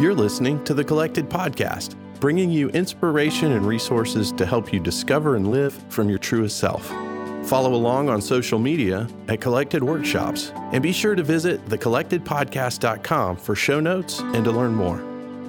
You're 0.00 0.14
listening 0.14 0.64
to 0.64 0.72
the 0.72 0.82
Collected 0.82 1.28
Podcast, 1.28 1.94
bringing 2.20 2.50
you 2.50 2.70
inspiration 2.70 3.52
and 3.52 3.66
resources 3.66 4.32
to 4.32 4.46
help 4.46 4.72
you 4.72 4.80
discover 4.80 5.36
and 5.36 5.50
live 5.50 5.74
from 5.90 6.08
your 6.08 6.16
truest 6.16 6.56
self. 6.56 6.86
Follow 7.46 7.74
along 7.74 8.08
on 8.08 8.22
social 8.22 8.58
media 8.58 9.06
at 9.28 9.42
Collected 9.42 9.84
Workshops 9.84 10.52
and 10.72 10.82
be 10.82 10.90
sure 10.90 11.14
to 11.14 11.22
visit 11.22 11.62
thecollectedpodcast.com 11.66 13.36
for 13.36 13.54
show 13.54 13.78
notes 13.78 14.20
and 14.20 14.42
to 14.42 14.50
learn 14.50 14.74
more. 14.74 15.04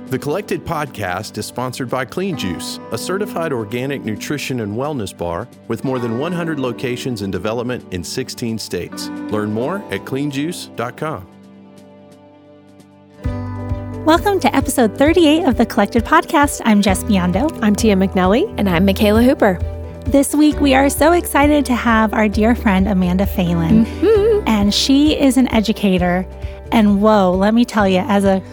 The 0.07 0.19
Collected 0.19 0.65
Podcast 0.65 1.37
is 1.37 1.45
sponsored 1.45 1.89
by 1.89 2.03
Clean 2.03 2.37
Juice, 2.37 2.77
a 2.91 2.97
certified 2.97 3.53
organic 3.53 4.03
nutrition 4.03 4.59
and 4.59 4.73
wellness 4.73 5.17
bar 5.17 5.47
with 5.69 5.85
more 5.85 5.97
than 5.97 6.19
100 6.19 6.59
locations 6.59 7.21
in 7.21 7.31
development 7.31 7.93
in 7.93 8.03
16 8.03 8.59
states. 8.59 9.07
Learn 9.07 9.53
more 9.53 9.77
at 9.93 10.03
cleanjuice.com. 10.03 11.40
Welcome 14.11 14.41
to 14.41 14.53
episode 14.53 14.97
38 14.97 15.45
of 15.45 15.55
the 15.55 15.65
Collected 15.65 16.03
Podcast. 16.03 16.61
I'm 16.65 16.81
Jess 16.81 17.01
Biondo. 17.05 17.57
I'm 17.63 17.73
Tia 17.73 17.95
McNelly. 17.95 18.53
And 18.57 18.67
I'm 18.67 18.85
Mikala 18.85 19.23
Hooper. 19.23 19.57
This 20.05 20.35
week, 20.35 20.59
we 20.59 20.73
are 20.73 20.89
so 20.89 21.13
excited 21.13 21.65
to 21.67 21.73
have 21.73 22.13
our 22.13 22.27
dear 22.27 22.53
friend 22.53 22.89
Amanda 22.89 23.25
Phalen. 23.25 23.85
Mm-hmm. 23.85 24.47
And 24.49 24.73
she 24.73 25.17
is 25.17 25.37
an 25.37 25.47
educator. 25.53 26.27
And 26.73 27.01
whoa, 27.01 27.31
let 27.31 27.53
me 27.53 27.63
tell 27.63 27.87
you, 27.87 27.99
as 27.99 28.25
a 28.25 28.43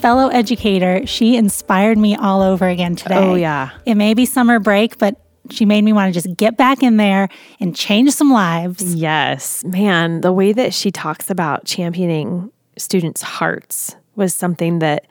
fellow 0.00 0.28
educator, 0.28 1.06
she 1.06 1.36
inspired 1.36 1.96
me 1.96 2.14
all 2.14 2.42
over 2.42 2.68
again 2.68 2.94
today. 2.94 3.16
Oh, 3.16 3.34
yeah. 3.34 3.70
It 3.86 3.94
may 3.94 4.12
be 4.12 4.26
summer 4.26 4.58
break, 4.58 4.98
but 4.98 5.18
she 5.48 5.64
made 5.64 5.84
me 5.84 5.94
want 5.94 6.12
to 6.12 6.20
just 6.20 6.36
get 6.36 6.58
back 6.58 6.82
in 6.82 6.98
there 6.98 7.30
and 7.60 7.74
change 7.74 8.12
some 8.12 8.30
lives. 8.30 8.94
Yes. 8.94 9.64
Man, 9.64 10.20
the 10.20 10.34
way 10.34 10.52
that 10.52 10.74
she 10.74 10.90
talks 10.90 11.30
about 11.30 11.64
championing 11.64 12.52
students' 12.76 13.22
hearts 13.22 13.96
was 14.18 14.34
something 14.34 14.80
that 14.80 15.06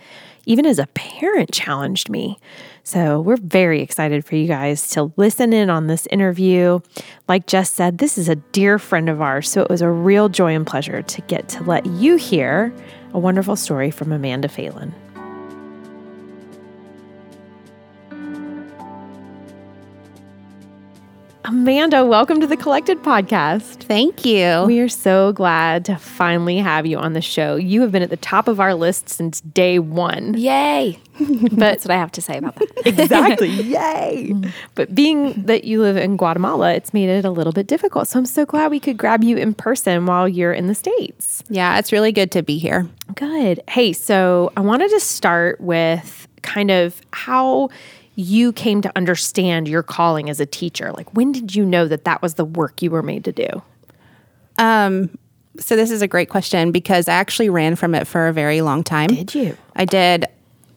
even 0.45 0.65
as 0.65 0.79
a 0.79 0.87
parent 0.87 1.51
challenged 1.51 2.09
me. 2.09 2.37
So 2.83 3.19
we're 3.19 3.37
very 3.37 3.81
excited 3.81 4.23
for 4.23 4.35
you 4.35 4.47
guys 4.47 4.89
to 4.91 5.11
listen 5.17 5.51
in 5.51 5.69
on 5.69 5.87
this 5.87 6.07
interview. 6.07 6.79
Like 7.27 7.47
Jess 7.47 7.69
said, 7.69 7.97
this 7.97 8.17
is 8.17 8.29
a 8.29 8.35
dear 8.35 8.79
friend 8.79 9.09
of 9.09 9.21
ours. 9.21 9.49
So 9.49 9.61
it 9.61 9.69
was 9.69 9.81
a 9.81 9.89
real 9.89 10.29
joy 10.29 10.55
and 10.55 10.65
pleasure 10.65 11.01
to 11.01 11.21
get 11.23 11.49
to 11.49 11.63
let 11.63 11.85
you 11.85 12.15
hear 12.15 12.73
a 13.13 13.19
wonderful 13.19 13.57
story 13.57 13.91
from 13.91 14.11
Amanda 14.11 14.47
Phalen. 14.47 14.93
Amanda, 21.47 22.05
welcome 22.05 22.41
to 22.41 22.47
the 22.47 22.57
Collected 22.57 23.01
Podcast. 23.03 23.83
Thank 23.83 24.25
you. 24.25 24.65
We 24.65 24.81
are 24.81 24.89
so 24.89 25.31
glad 25.31 25.85
to 25.85 25.95
finally 25.95 26.57
have 26.57 26.85
you 26.85 26.97
on 26.97 27.13
the 27.13 27.21
show. 27.21 27.55
You 27.55 27.79
have 27.83 27.91
been 27.93 28.01
at 28.01 28.09
the 28.09 28.17
top 28.17 28.49
of 28.49 28.59
our 28.59 28.73
list 28.73 29.07
since 29.07 29.39
day 29.39 29.79
one. 29.79 30.33
Yay. 30.33 30.99
but 31.17 31.51
that's 31.51 31.85
what 31.85 31.91
I 31.91 31.95
have 31.95 32.11
to 32.11 32.21
say 32.21 32.37
about 32.37 32.55
that. 32.55 32.69
exactly. 32.85 33.47
Yay. 33.49 34.33
But 34.75 34.93
being 34.93 35.41
that 35.43 35.63
you 35.63 35.81
live 35.81 35.95
in 35.95 36.17
Guatemala, 36.17 36.73
it's 36.73 36.93
made 36.93 37.07
it 37.07 37.23
a 37.23 37.31
little 37.31 37.53
bit 37.53 37.67
difficult. 37.67 38.09
So 38.09 38.19
I'm 38.19 38.25
so 38.25 38.45
glad 38.45 38.69
we 38.69 38.81
could 38.81 38.97
grab 38.97 39.23
you 39.23 39.37
in 39.37 39.53
person 39.53 40.05
while 40.05 40.27
you're 40.27 40.51
in 40.51 40.67
the 40.67 40.75
States. 40.75 41.45
Yeah, 41.47 41.79
it's 41.79 41.93
really 41.93 42.11
good 42.11 42.29
to 42.31 42.43
be 42.43 42.57
here. 42.57 42.89
Good. 43.15 43.63
Hey, 43.69 43.93
so 43.93 44.51
I 44.57 44.59
wanted 44.59 44.89
to 44.89 44.99
start 44.99 45.61
with 45.61 46.27
kind 46.41 46.71
of 46.71 47.01
how 47.13 47.69
you 48.17 48.51
came 48.51 48.81
to 48.81 48.91
understand 48.95 49.67
your 49.67 49.83
calling 49.83 50.27
as 50.27 50.39
a 50.39 50.45
teacher? 50.45 50.91
Like, 50.91 51.13
when 51.13 51.31
did 51.31 51.55
you 51.55 51.63
know 51.63 51.87
that 51.87 52.03
that 52.05 52.21
was 52.23 52.33
the 52.33 52.43
work 52.43 52.81
you 52.81 52.89
were 52.89 53.03
made 53.03 53.23
to 53.25 53.31
do? 53.31 53.47
Um, 54.57 55.15
so 55.59 55.75
this 55.75 55.91
is 55.91 56.01
a 56.01 56.07
great 56.07 56.27
question 56.27 56.71
because 56.71 57.07
I 57.07 57.13
actually 57.13 57.49
ran 57.49 57.75
from 57.75 57.93
it 57.93 58.07
for 58.07 58.27
a 58.27 58.33
very 58.33 58.61
long 58.61 58.83
time. 58.83 59.09
Did 59.09 59.35
you? 59.35 59.55
I 59.75 59.85
did 59.85 60.25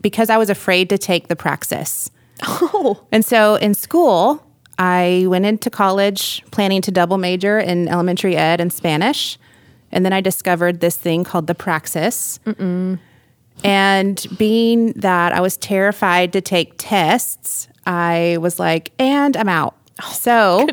because 0.02 0.28
I 0.28 0.36
was 0.36 0.50
afraid 0.50 0.90
to 0.90 0.98
take 0.98 1.28
the 1.28 1.36
praxis. 1.36 2.10
Oh. 2.42 3.06
And 3.10 3.24
so 3.24 3.54
in 3.54 3.72
school, 3.72 4.46
I 4.78 5.24
went 5.26 5.46
into 5.46 5.70
college 5.70 6.42
planning 6.50 6.82
to 6.82 6.90
double 6.90 7.16
major 7.16 7.58
in 7.58 7.88
elementary 7.88 8.36
ed 8.36 8.60
and 8.60 8.70
Spanish. 8.70 9.38
And 9.92 10.04
then 10.04 10.12
I 10.12 10.20
discovered 10.20 10.80
this 10.80 10.96
thing 10.96 11.24
called 11.24 11.46
the 11.46 11.54
praxis. 11.54 12.38
Mm-mm. 12.44 12.98
And 13.62 14.24
being 14.38 14.92
that 14.92 15.32
I 15.32 15.40
was 15.40 15.56
terrified 15.56 16.32
to 16.32 16.40
take 16.40 16.74
tests, 16.78 17.68
I 17.86 18.38
was 18.40 18.58
like, 18.58 18.92
and 18.98 19.36
I'm 19.36 19.48
out. 19.48 19.76
Oh, 20.02 20.12
so 20.12 20.66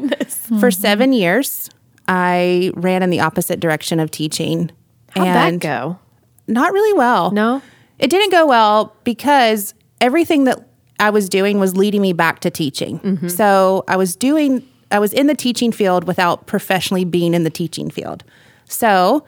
for 0.60 0.72
seven 0.72 1.12
years, 1.12 1.70
I 2.08 2.72
ran 2.76 3.04
in 3.04 3.10
the 3.10 3.20
opposite 3.20 3.60
direction 3.60 4.00
of 4.00 4.10
teaching. 4.10 4.72
How'd 5.10 5.28
and 5.28 5.62
that 5.62 5.68
go? 5.68 6.00
Not 6.48 6.72
really 6.72 6.94
well. 6.94 7.32
No? 7.32 7.62
It 8.00 8.10
didn't 8.10 8.32
go 8.32 8.48
well 8.48 8.96
because 9.04 9.74
everything 10.00 10.46
that 10.46 10.66
I 11.00 11.10
was 11.10 11.28
doing 11.28 11.60
was 11.60 11.76
leading 11.76 12.02
me 12.02 12.14
back 12.14 12.40
to 12.42 12.50
teaching. 12.50 13.00
Mm-hmm. 13.00 13.28
So 13.28 13.84
I 13.88 13.98
was 13.98 14.16
doing, 14.16 14.66
I 14.92 15.00
was 15.00 15.12
in 15.12 15.28
the 15.28 15.36
teaching 15.36 15.72
field 15.72 16.06
without 16.06 16.48
professionally 16.48 17.06
being 17.06 17.34
in 17.34 17.44
the 17.44 17.50
teaching 17.50 17.90
field. 17.90 18.24
So 18.66 19.26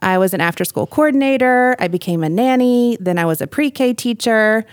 I 0.00 0.18
was 0.18 0.34
an 0.34 0.40
after 0.40 0.64
school 0.64 0.86
coordinator. 0.86 1.76
I 1.78 1.88
became 1.88 2.22
a 2.22 2.28
nanny. 2.28 2.96
Then 3.00 3.18
I 3.18 3.24
was 3.24 3.40
a 3.40 3.46
pre 3.46 3.70
K 3.70 3.92
teacher. 3.92 4.64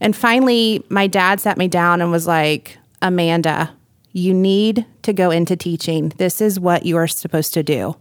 And 0.00 0.14
finally, 0.14 0.84
my 0.88 1.06
dad 1.06 1.40
sat 1.40 1.56
me 1.56 1.68
down 1.68 2.02
and 2.02 2.10
was 2.10 2.26
like, 2.26 2.78
Amanda, 3.00 3.72
you 4.12 4.34
need 4.34 4.84
to 5.02 5.12
go 5.12 5.30
into 5.30 5.56
teaching. 5.56 6.10
This 6.18 6.40
is 6.40 6.60
what 6.60 6.84
you 6.84 6.96
are 6.96 7.08
supposed 7.08 7.54
to 7.54 7.62
do. 7.62 7.96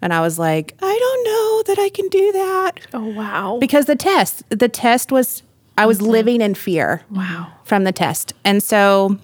And 0.00 0.12
I 0.12 0.20
was 0.20 0.38
like, 0.38 0.74
I 0.80 0.98
don't 0.98 1.24
know 1.24 1.74
that 1.74 1.82
I 1.82 1.88
can 1.88 2.08
do 2.08 2.32
that. 2.32 2.72
Oh, 2.94 3.06
wow. 3.06 3.58
Because 3.60 3.86
the 3.86 3.96
test, 3.96 4.42
the 4.50 4.68
test 4.68 5.10
was, 5.10 5.42
I 5.76 5.86
was 5.86 6.00
living 6.00 6.40
in 6.40 6.54
fear. 6.54 7.02
Wow. 7.10 7.52
From 7.64 7.84
the 7.84 7.92
test. 7.92 8.32
And 8.44 8.62
so 8.62 9.18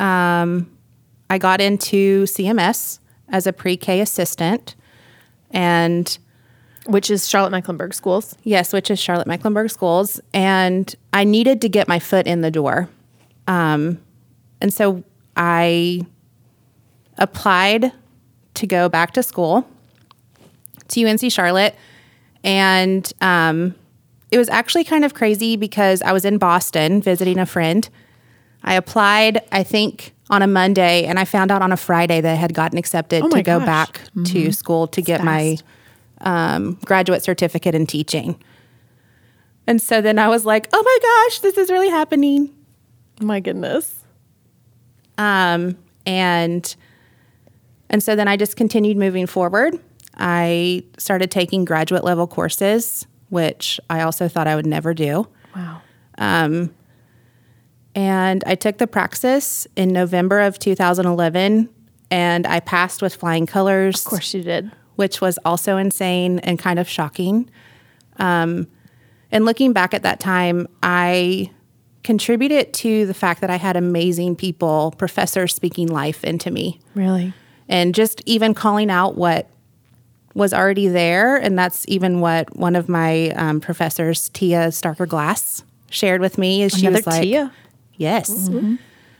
um, 0.00 0.70
I 1.28 1.38
got 1.38 1.60
into 1.60 2.24
CMS 2.24 2.98
as 3.28 3.46
a 3.46 3.52
pre 3.52 3.76
K 3.76 4.00
assistant. 4.00 4.74
And 5.50 6.18
which 6.86 7.10
is 7.10 7.28
Charlotte 7.28 7.50
Mecklenburg 7.50 7.94
Schools. 7.94 8.36
Yes, 8.42 8.72
which 8.72 8.90
is 8.90 8.98
Charlotte 8.98 9.26
Mecklenburg 9.26 9.70
Schools. 9.70 10.20
And 10.32 10.94
I 11.12 11.24
needed 11.24 11.60
to 11.62 11.68
get 11.68 11.88
my 11.88 11.98
foot 11.98 12.26
in 12.26 12.40
the 12.40 12.50
door. 12.50 12.88
Um, 13.46 14.00
and 14.60 14.72
so 14.72 15.04
I 15.36 16.06
applied 17.18 17.92
to 18.54 18.66
go 18.66 18.88
back 18.88 19.12
to 19.12 19.22
school 19.22 19.68
to 20.88 21.04
UNC 21.04 21.30
Charlotte. 21.30 21.74
And 22.44 23.10
um, 23.20 23.74
it 24.30 24.38
was 24.38 24.48
actually 24.48 24.84
kind 24.84 25.04
of 25.04 25.14
crazy 25.14 25.56
because 25.56 26.02
I 26.02 26.12
was 26.12 26.24
in 26.24 26.38
Boston 26.38 27.02
visiting 27.02 27.38
a 27.38 27.46
friend. 27.46 27.88
I 28.62 28.74
applied, 28.74 29.40
I 29.52 29.62
think, 29.62 30.12
on 30.28 30.42
a 30.42 30.46
Monday, 30.46 31.04
and 31.04 31.18
I 31.18 31.24
found 31.24 31.52
out 31.52 31.62
on 31.62 31.70
a 31.70 31.76
Friday 31.76 32.20
that 32.20 32.32
I 32.32 32.34
had 32.34 32.52
gotten 32.52 32.78
accepted 32.78 33.22
oh 33.22 33.28
to 33.28 33.42
go 33.42 33.58
gosh. 33.58 33.66
back 33.66 34.00
mm-hmm. 34.10 34.24
to 34.24 34.52
school 34.52 34.88
to 34.88 35.00
get 35.00 35.18
fast. 35.18 35.24
my 35.24 35.56
um, 36.20 36.74
graduate 36.84 37.22
certificate 37.22 37.74
in 37.74 37.86
teaching. 37.86 38.42
And 39.66 39.82
so 39.82 40.00
then 40.00 40.18
I 40.18 40.28
was 40.28 40.44
like, 40.44 40.68
oh 40.72 40.82
my 40.82 40.98
gosh, 41.02 41.40
this 41.40 41.58
is 41.58 41.70
really 41.70 41.88
happening. 41.88 42.54
My 43.20 43.40
goodness. 43.40 44.04
Um, 45.18 45.76
and 46.04 46.74
and 47.88 48.02
so 48.02 48.16
then 48.16 48.28
I 48.28 48.36
just 48.36 48.56
continued 48.56 48.96
moving 48.96 49.26
forward. 49.26 49.78
I 50.16 50.84
started 50.98 51.30
taking 51.30 51.64
graduate 51.64 52.04
level 52.04 52.26
courses, 52.26 53.06
which 53.28 53.80
I 53.88 54.00
also 54.02 54.28
thought 54.28 54.46
I 54.46 54.56
would 54.56 54.66
never 54.66 54.94
do. 54.94 55.28
Wow. 55.54 55.82
Um, 56.18 56.74
and 57.94 58.42
I 58.46 58.54
took 58.54 58.78
the 58.78 58.86
praxis 58.86 59.66
in 59.76 59.90
November 59.90 60.40
of 60.40 60.58
2011, 60.58 61.68
and 62.10 62.46
I 62.46 62.60
passed 62.60 63.02
with 63.02 63.14
flying 63.14 63.46
colors. 63.46 64.00
Of 64.00 64.04
course, 64.04 64.34
you 64.34 64.42
did 64.42 64.70
which 64.96 65.20
was 65.20 65.38
also 65.44 65.76
insane 65.76 66.40
and 66.40 66.58
kind 66.58 66.78
of 66.78 66.88
shocking. 66.88 67.48
Um, 68.18 68.66
and 69.30 69.44
looking 69.44 69.72
back 69.72 69.94
at 69.94 70.02
that 70.02 70.20
time, 70.20 70.66
I 70.82 71.50
contributed 72.02 72.72
to 72.72 73.06
the 73.06 73.14
fact 73.14 73.40
that 73.40 73.50
I 73.50 73.56
had 73.56 73.76
amazing 73.76 74.36
people, 74.36 74.94
professors 74.96 75.54
speaking 75.54 75.88
life 75.88 76.24
into 76.24 76.50
me. 76.50 76.80
Really? 76.94 77.32
And 77.68 77.94
just 77.94 78.22
even 78.26 78.54
calling 78.54 78.90
out 78.90 79.16
what 79.16 79.48
was 80.34 80.54
already 80.54 80.86
there. 80.86 81.36
And 81.36 81.58
that's 81.58 81.84
even 81.88 82.20
what 82.20 82.54
one 82.56 82.76
of 82.76 82.88
my 82.88 83.30
um, 83.30 83.60
professors, 83.60 84.30
Tehia 84.30 84.68
Starker 84.68 85.08
Glass, 85.08 85.64
shared 85.90 86.20
with 86.20 86.38
me. 86.38 86.62
Is 86.62 86.72
she 86.72 86.88
was 86.88 87.06
like, 87.06 87.22
Tia? 87.22 87.52
Yes. 87.96 88.30
Mm-hmm. 88.48 88.76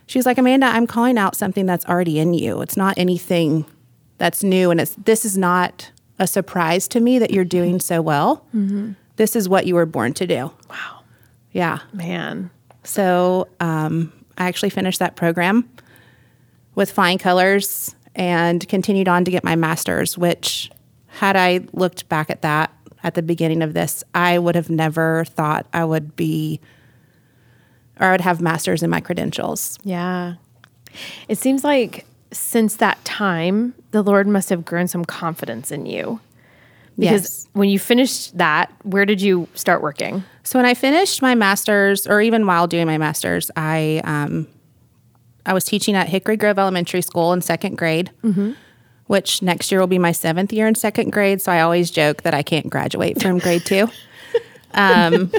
She 0.07 0.19
was 0.19 0.27
like, 0.27 0.39
Amanda, 0.39 0.67
I'm 0.67 0.87
calling 0.87 1.19
out 1.19 1.35
something 1.35 1.67
that's 1.67 1.85
already 1.87 2.21
in 2.21 2.35
you. 2.35 2.61
It's 2.61 2.77
not 2.77 2.97
anything 2.97 3.65
that's 4.19 4.43
new 4.43 4.71
and 4.71 4.81
it's 4.81 4.95
this 4.97 5.25
is 5.25 5.37
not 5.37 5.91
a 6.19 6.27
surprise 6.27 6.89
to 6.89 7.01
me 7.01 7.19
that 7.19 7.31
you're 7.31 7.45
doing 7.45 7.81
so 7.81 8.01
well. 8.01 8.45
Mm-hmm. 8.55 8.93
This 9.17 9.37
is 9.37 9.49
what 9.49 9.67
you 9.67 9.75
were 9.75 9.87
born 9.87 10.15
to 10.15 10.27
do. 10.27 10.51
Wow. 10.71 11.03
Yeah. 11.53 11.81
Man. 11.93 12.51
So 12.85 13.49
um, 13.61 14.13
I 14.39 14.47
actually 14.47 14.71
finished 14.71 14.99
that 14.99 15.17
program 15.17 15.69
with 16.75 16.91
flying 16.91 17.19
colors 17.19 17.95
and 18.15 18.67
continued 18.69 19.09
on 19.09 19.25
to 19.25 19.31
get 19.31 19.45
my 19.45 19.57
master's, 19.57 20.17
which, 20.17 20.71
had 21.07 21.37
I 21.37 21.61
looked 21.73 22.09
back 22.09 22.31
at 22.31 22.43
that, 22.43 22.73
at 23.03 23.15
the 23.15 23.23
beginning 23.23 23.63
of 23.63 23.73
this, 23.73 24.05
I 24.15 24.39
would 24.39 24.55
have 24.55 24.69
never 24.69 25.25
thought 25.27 25.67
I 25.73 25.85
would 25.85 26.17
be 26.17 26.61
or 27.99 28.09
I 28.09 28.11
would 28.13 28.21
have 28.21 28.41
masters 28.41 28.83
in 28.83 28.91
my 28.91 29.01
credentials. 29.01 29.79
Yeah. 29.83 30.35
It 31.29 31.39
seems 31.39 31.65
like 31.65 32.05
since 32.33 32.77
that 32.77 33.03
time, 33.05 33.75
the 33.93 34.03
Lord 34.03 34.27
must 34.27 34.51
have 34.51 34.65
grown 34.65 34.89
some 34.89 35.05
confidence 35.05 35.71
in 35.71 35.87
you. 35.87 36.21
Because 36.99 37.23
Yes. 37.23 37.49
when 37.53 37.69
you 37.69 37.79
finished 37.79 38.37
that, 38.39 38.73
where 38.83 39.05
did 39.05 39.21
you 39.21 39.49
start 39.55 39.83
working? 39.83 40.25
So 40.45 40.59
when 40.59 40.65
I 40.65 40.73
finished 40.75 41.21
my 41.21 41.35
master's, 41.35 42.07
or 42.07 42.23
even 42.23 42.47
while 42.47 42.67
doing 42.67 42.87
my 42.87 42.97
master's, 42.97 43.51
I 43.55 44.01
um, 44.05 44.47
I 45.45 45.53
was 45.53 45.65
teaching 45.65 45.95
at 45.95 46.09
Hickory 46.09 46.37
Grove 46.39 46.59
Elementary 46.59 47.03
School 47.03 47.33
in 47.35 47.43
second 47.43 47.77
grade, 47.77 48.11
which 49.09 49.43
next 49.43 49.71
year 49.71 49.79
will 49.81 49.87
be 49.87 49.99
my 49.99 50.13
seventh 50.13 50.53
year 50.55 50.67
in 50.67 50.75
second 50.75 51.11
grade. 51.11 51.43
So 51.43 51.53
I 51.53 51.61
always 51.61 51.91
joke 51.91 52.23
that 52.23 52.33
I 52.33 52.43
can't 52.43 52.71
graduate 52.71 53.21
from 53.21 53.39
grade 53.41 53.67
two, 53.67 53.89
um, 54.75 55.31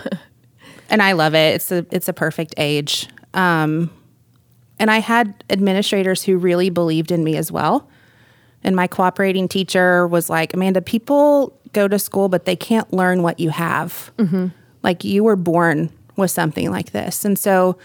and 0.91 1.01
I 1.01 1.13
love 1.13 1.33
it. 1.33 1.55
It's 1.55 1.71
a 1.71 1.85
it's 1.91 2.07
a 2.07 2.13
perfect 2.13 2.53
age. 2.57 3.07
Um, 3.33 3.89
and 4.79 4.91
I 4.91 4.99
had 4.99 5.43
administrators 5.49 6.23
who 6.23 6.37
really 6.37 6.69
believed 6.69 7.11
in 7.11 7.23
me 7.23 7.35
as 7.37 7.51
well. 7.51 7.89
And 8.63 8.75
my 8.75 8.87
cooperating 8.87 9.47
teacher 9.47 10.07
was 10.07 10.29
like, 10.29 10.53
Amanda, 10.53 10.81
people 10.81 11.57
go 11.73 11.87
to 11.87 11.99
school, 11.99 12.29
but 12.29 12.45
they 12.45 12.55
can't 12.55 12.91
learn 12.91 13.21
what 13.23 13.39
you 13.39 13.49
have. 13.49 14.11
Like 14.83 15.03
you 15.03 15.23
were 15.23 15.35
born 15.35 15.89
with 16.15 16.31
something 16.31 16.71
like 16.71 16.91
this. 16.91 17.23
And 17.25 17.37
so 17.37 17.77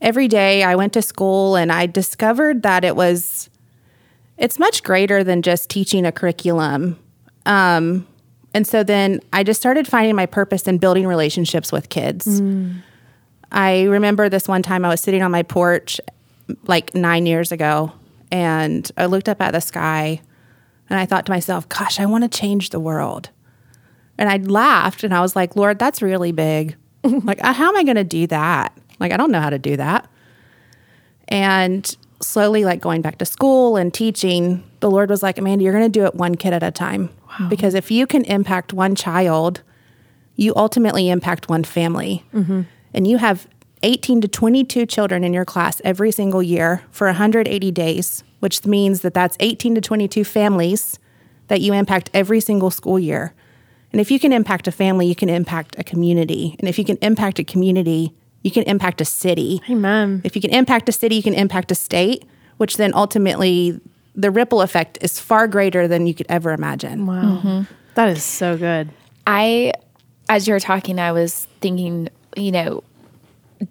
every 0.00 0.28
day 0.28 0.62
I 0.62 0.74
went 0.74 0.92
to 0.94 1.02
school 1.02 1.56
and 1.56 1.70
I 1.72 1.86
discovered 1.86 2.62
that 2.62 2.84
it 2.84 2.96
was, 2.96 3.48
it's 4.36 4.58
much 4.58 4.82
greater 4.82 5.24
than 5.24 5.42
just 5.42 5.70
teaching 5.70 6.04
a 6.04 6.12
curriculum. 6.12 6.98
Um, 7.46 8.06
and 8.52 8.66
so 8.66 8.82
then 8.82 9.20
I 9.32 9.44
just 9.44 9.60
started 9.60 9.86
finding 9.86 10.16
my 10.16 10.26
purpose 10.26 10.66
in 10.66 10.78
building 10.78 11.06
relationships 11.06 11.70
with 11.70 11.88
kids. 11.88 12.40
I 13.52 13.84
remember 13.84 14.28
this 14.28 14.48
one 14.48 14.62
time 14.62 14.84
I 14.84 14.88
was 14.88 15.00
sitting 15.00 15.22
on 15.22 15.30
my 15.30 15.42
porch 15.42 16.00
like 16.66 16.94
nine 16.94 17.26
years 17.26 17.52
ago 17.52 17.92
and 18.30 18.90
I 18.96 19.06
looked 19.06 19.28
up 19.28 19.40
at 19.40 19.52
the 19.52 19.60
sky 19.60 20.20
and 20.88 20.98
I 20.98 21.06
thought 21.06 21.26
to 21.26 21.32
myself, 21.32 21.68
gosh, 21.68 21.98
I 21.98 22.06
want 22.06 22.24
to 22.24 22.38
change 22.38 22.70
the 22.70 22.80
world. 22.80 23.30
And 24.18 24.28
I 24.28 24.36
laughed 24.38 25.04
and 25.04 25.14
I 25.14 25.20
was 25.20 25.36
like, 25.36 25.56
Lord, 25.56 25.78
that's 25.78 26.00
really 26.02 26.32
big. 26.32 26.76
like, 27.04 27.42
uh, 27.42 27.52
how 27.52 27.68
am 27.68 27.76
I 27.76 27.84
going 27.84 27.96
to 27.96 28.04
do 28.04 28.26
that? 28.28 28.76
Like, 28.98 29.12
I 29.12 29.16
don't 29.16 29.30
know 29.30 29.40
how 29.40 29.50
to 29.50 29.58
do 29.58 29.76
that. 29.76 30.08
And 31.28 31.96
slowly, 32.22 32.64
like 32.64 32.80
going 32.80 33.02
back 33.02 33.18
to 33.18 33.24
school 33.24 33.76
and 33.76 33.92
teaching, 33.92 34.64
the 34.80 34.90
Lord 34.90 35.10
was 35.10 35.22
like, 35.22 35.38
Amanda, 35.38 35.64
you're 35.64 35.72
going 35.72 35.84
to 35.84 35.90
do 35.90 36.04
it 36.06 36.14
one 36.14 36.34
kid 36.36 36.52
at 36.52 36.62
a 36.62 36.70
time. 36.70 37.10
Because 37.48 37.74
if 37.74 37.90
you 37.90 38.06
can 38.06 38.24
impact 38.24 38.72
one 38.72 38.94
child, 38.94 39.62
you 40.36 40.54
ultimately 40.56 41.10
impact 41.10 41.48
one 41.48 41.64
family. 41.64 42.24
And 42.96 43.06
you 43.06 43.18
have 43.18 43.46
18 43.82 44.22
to 44.22 44.28
22 44.28 44.86
children 44.86 45.22
in 45.22 45.32
your 45.32 45.44
class 45.44 45.80
every 45.84 46.10
single 46.10 46.42
year 46.42 46.82
for 46.90 47.06
180 47.06 47.70
days, 47.70 48.24
which 48.40 48.64
means 48.64 49.02
that 49.02 49.14
that's 49.14 49.36
18 49.38 49.74
to 49.74 49.80
22 49.80 50.24
families 50.24 50.98
that 51.48 51.60
you 51.60 51.72
impact 51.72 52.10
every 52.14 52.40
single 52.40 52.70
school 52.70 52.98
year. 52.98 53.34
And 53.92 54.00
if 54.00 54.10
you 54.10 54.18
can 54.18 54.32
impact 54.32 54.66
a 54.66 54.72
family, 54.72 55.06
you 55.06 55.14
can 55.14 55.28
impact 55.28 55.76
a 55.78 55.84
community. 55.84 56.56
And 56.58 56.68
if 56.68 56.78
you 56.78 56.84
can 56.84 56.96
impact 57.02 57.38
a 57.38 57.44
community, 57.44 58.12
you 58.42 58.50
can 58.50 58.64
impact 58.64 59.00
a 59.00 59.04
city. 59.04 59.60
Amen. 59.70 60.22
If 60.24 60.34
you 60.34 60.42
can 60.42 60.50
impact 60.50 60.88
a 60.88 60.92
city, 60.92 61.16
you 61.16 61.22
can 61.22 61.34
impact 61.34 61.70
a 61.70 61.74
state, 61.74 62.24
which 62.56 62.78
then 62.78 62.92
ultimately 62.94 63.80
the 64.14 64.30
ripple 64.30 64.62
effect 64.62 64.98
is 65.02 65.20
far 65.20 65.46
greater 65.46 65.86
than 65.86 66.06
you 66.06 66.14
could 66.14 66.26
ever 66.28 66.52
imagine. 66.52 67.06
Wow. 67.06 67.40
Mm-hmm. 67.42 67.62
That 67.94 68.08
is 68.08 68.24
so 68.24 68.56
good. 68.56 68.90
I, 69.26 69.72
as 70.28 70.48
you 70.48 70.54
were 70.54 70.60
talking, 70.60 70.98
I 70.98 71.12
was 71.12 71.46
thinking, 71.60 72.08
you 72.36 72.52
know, 72.52 72.84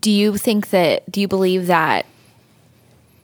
do 0.02 0.12
you 0.12 0.38
think 0.38 0.70
that, 0.70 1.10
do 1.12 1.22
you 1.22 1.28
believe 1.28 1.68
that 1.68 2.06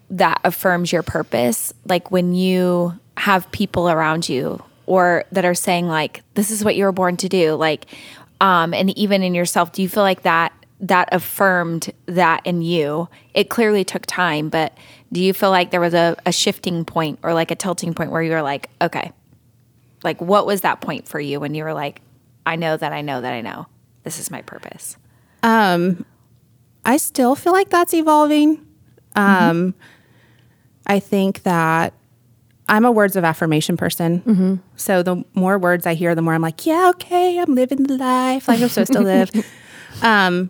that 0.09 0.41
affirms 0.43 0.91
your 0.91 1.03
purpose? 1.03 1.73
Like 1.85 2.11
when 2.11 2.33
you 2.33 2.99
have 3.17 3.51
people 3.51 3.89
around 3.89 4.29
you 4.29 4.63
or 4.85 5.25
that 5.31 5.45
are 5.45 5.53
saying, 5.55 5.87
like, 5.87 6.23
this 6.33 6.51
is 6.51 6.63
what 6.63 6.75
you 6.75 6.85
were 6.85 6.91
born 6.91 7.17
to 7.17 7.29
do, 7.29 7.55
like, 7.55 7.85
um, 8.39 8.73
and 8.73 8.97
even 8.97 9.21
in 9.23 9.35
yourself, 9.35 9.71
do 9.71 9.81
you 9.81 9.89
feel 9.89 10.03
like 10.03 10.23
that? 10.23 10.51
That 10.79 11.09
affirmed 11.11 11.93
that 12.07 12.45
in 12.45 12.61
you. 12.63 13.07
It 13.33 13.49
clearly 13.49 13.83
took 13.83 14.05
time, 14.07 14.49
but 14.49 14.75
do 15.11 15.21
you 15.21 15.31
feel 15.31 15.51
like 15.51 15.69
there 15.69 15.79
was 15.79 15.93
a, 15.93 16.17
a 16.25 16.31
shifting 16.31 16.83
point 16.85 17.19
or 17.21 17.33
like 17.33 17.51
a 17.51 17.55
tilting 17.55 17.93
point 17.93 18.11
where 18.11 18.23
you 18.23 18.31
were 18.31 18.41
like, 18.41 18.69
okay, 18.81 19.11
like 20.03 20.19
what 20.21 20.45
was 20.45 20.61
that 20.61 20.81
point 20.81 21.07
for 21.07 21.19
you 21.19 21.39
when 21.39 21.53
you 21.53 21.63
were 21.63 21.73
like 21.73 22.01
i 22.45 22.55
know 22.55 22.77
that 22.77 22.91
i 22.91 23.01
know 23.01 23.21
that 23.21 23.33
i 23.33 23.41
know 23.41 23.67
this 24.03 24.19
is 24.19 24.31
my 24.31 24.41
purpose 24.41 24.97
I 25.43 26.97
still 26.97 27.35
feel 27.35 27.53
like 27.53 27.69
that's 27.69 27.93
evolving. 27.93 28.65
Um, 29.15 29.73
I 30.87 30.99
think 30.99 31.43
that 31.43 31.93
I'm 32.67 32.85
a 32.85 32.91
words 32.91 33.15
of 33.15 33.23
affirmation 33.23 33.75
person. 33.77 34.61
So 34.77 35.03
the 35.03 35.23
more 35.33 35.57
words 35.59 35.85
I 35.85 35.93
hear, 35.93 36.15
the 36.15 36.21
more 36.21 36.33
I'm 36.33 36.41
like, 36.41 36.65
yeah, 36.65 36.89
okay, 36.95 37.37
I'm 37.39 37.53
living 37.53 37.83
the 37.83 37.97
life 37.97 38.47
like 38.47 38.61
I'm 38.61 38.69
supposed 38.69 38.93
to 38.93 39.01
live. 39.01 39.31
Um, 40.01 40.49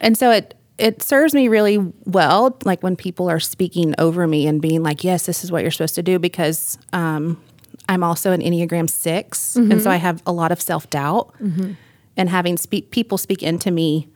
and 0.00 0.16
so 0.16 0.30
it 0.30 0.54
it 0.78 1.02
serves 1.02 1.34
me 1.34 1.48
really 1.48 1.78
well, 2.06 2.56
like 2.64 2.80
when 2.80 2.94
people 2.94 3.28
are 3.28 3.40
speaking 3.40 3.92
over 3.98 4.26
me 4.28 4.46
and 4.46 4.62
being 4.62 4.84
like, 4.84 5.02
yes, 5.02 5.26
this 5.26 5.42
is 5.42 5.50
what 5.50 5.62
you're 5.62 5.72
supposed 5.72 5.96
to 5.96 6.02
do, 6.02 6.20
because 6.20 6.78
um, 6.92 7.42
I'm 7.88 8.04
also 8.04 8.30
an 8.30 8.40
Enneagram 8.40 8.88
6 8.88 9.56
and 9.56 9.82
so 9.82 9.90
I 9.90 9.96
have 9.96 10.22
a 10.26 10.32
lot 10.32 10.52
of 10.52 10.60
self 10.60 10.88
doubt, 10.90 11.34
and 12.16 12.28
having 12.28 12.56
speak 12.56 12.92
people 12.92 13.18
speak 13.18 13.42
into 13.42 13.72
me 13.72 14.06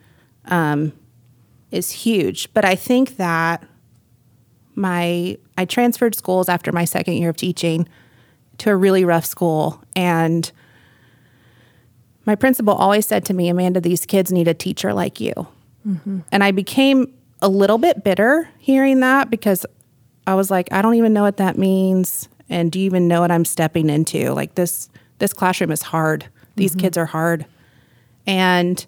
Um, 0.45 0.93
is 1.71 1.91
huge. 1.91 2.53
But 2.53 2.65
I 2.65 2.75
think 2.75 3.17
that 3.17 3.65
my 4.75 5.37
I 5.57 5.65
transferred 5.65 6.15
schools 6.15 6.47
after 6.47 6.71
my 6.71 6.85
second 6.85 7.15
year 7.15 7.29
of 7.29 7.37
teaching 7.37 7.87
to 8.59 8.69
a 8.69 8.75
really 8.75 9.03
rough 9.03 9.25
school 9.25 9.83
and 9.95 10.51
my 12.25 12.35
principal 12.35 12.73
always 12.73 13.05
said 13.05 13.25
to 13.25 13.33
me, 13.33 13.49
Amanda, 13.49 13.81
these 13.81 14.05
kids 14.05 14.31
need 14.31 14.47
a 14.47 14.53
teacher 14.53 14.93
like 14.93 15.19
you. 15.19 15.33
Mm-hmm. 15.85 16.19
And 16.31 16.43
I 16.43 16.51
became 16.51 17.13
a 17.41 17.49
little 17.49 17.77
bit 17.77 18.03
bitter 18.03 18.47
hearing 18.59 19.01
that 19.01 19.29
because 19.29 19.65
I 20.25 20.35
was 20.35 20.49
like, 20.49 20.71
I 20.71 20.81
don't 20.81 20.95
even 20.95 21.11
know 21.11 21.23
what 21.23 21.37
that 21.37 21.57
means. 21.57 22.29
And 22.49 22.71
do 22.71 22.79
you 22.79 22.85
even 22.85 23.09
know 23.09 23.19
what 23.19 23.31
I'm 23.31 23.43
stepping 23.43 23.89
into? 23.89 24.31
Like 24.31 24.55
this 24.55 24.89
this 25.19 25.33
classroom 25.33 25.71
is 25.71 25.81
hard. 25.81 26.25
These 26.55 26.71
mm-hmm. 26.71 26.81
kids 26.81 26.97
are 26.97 27.05
hard. 27.05 27.45
And 28.25 28.85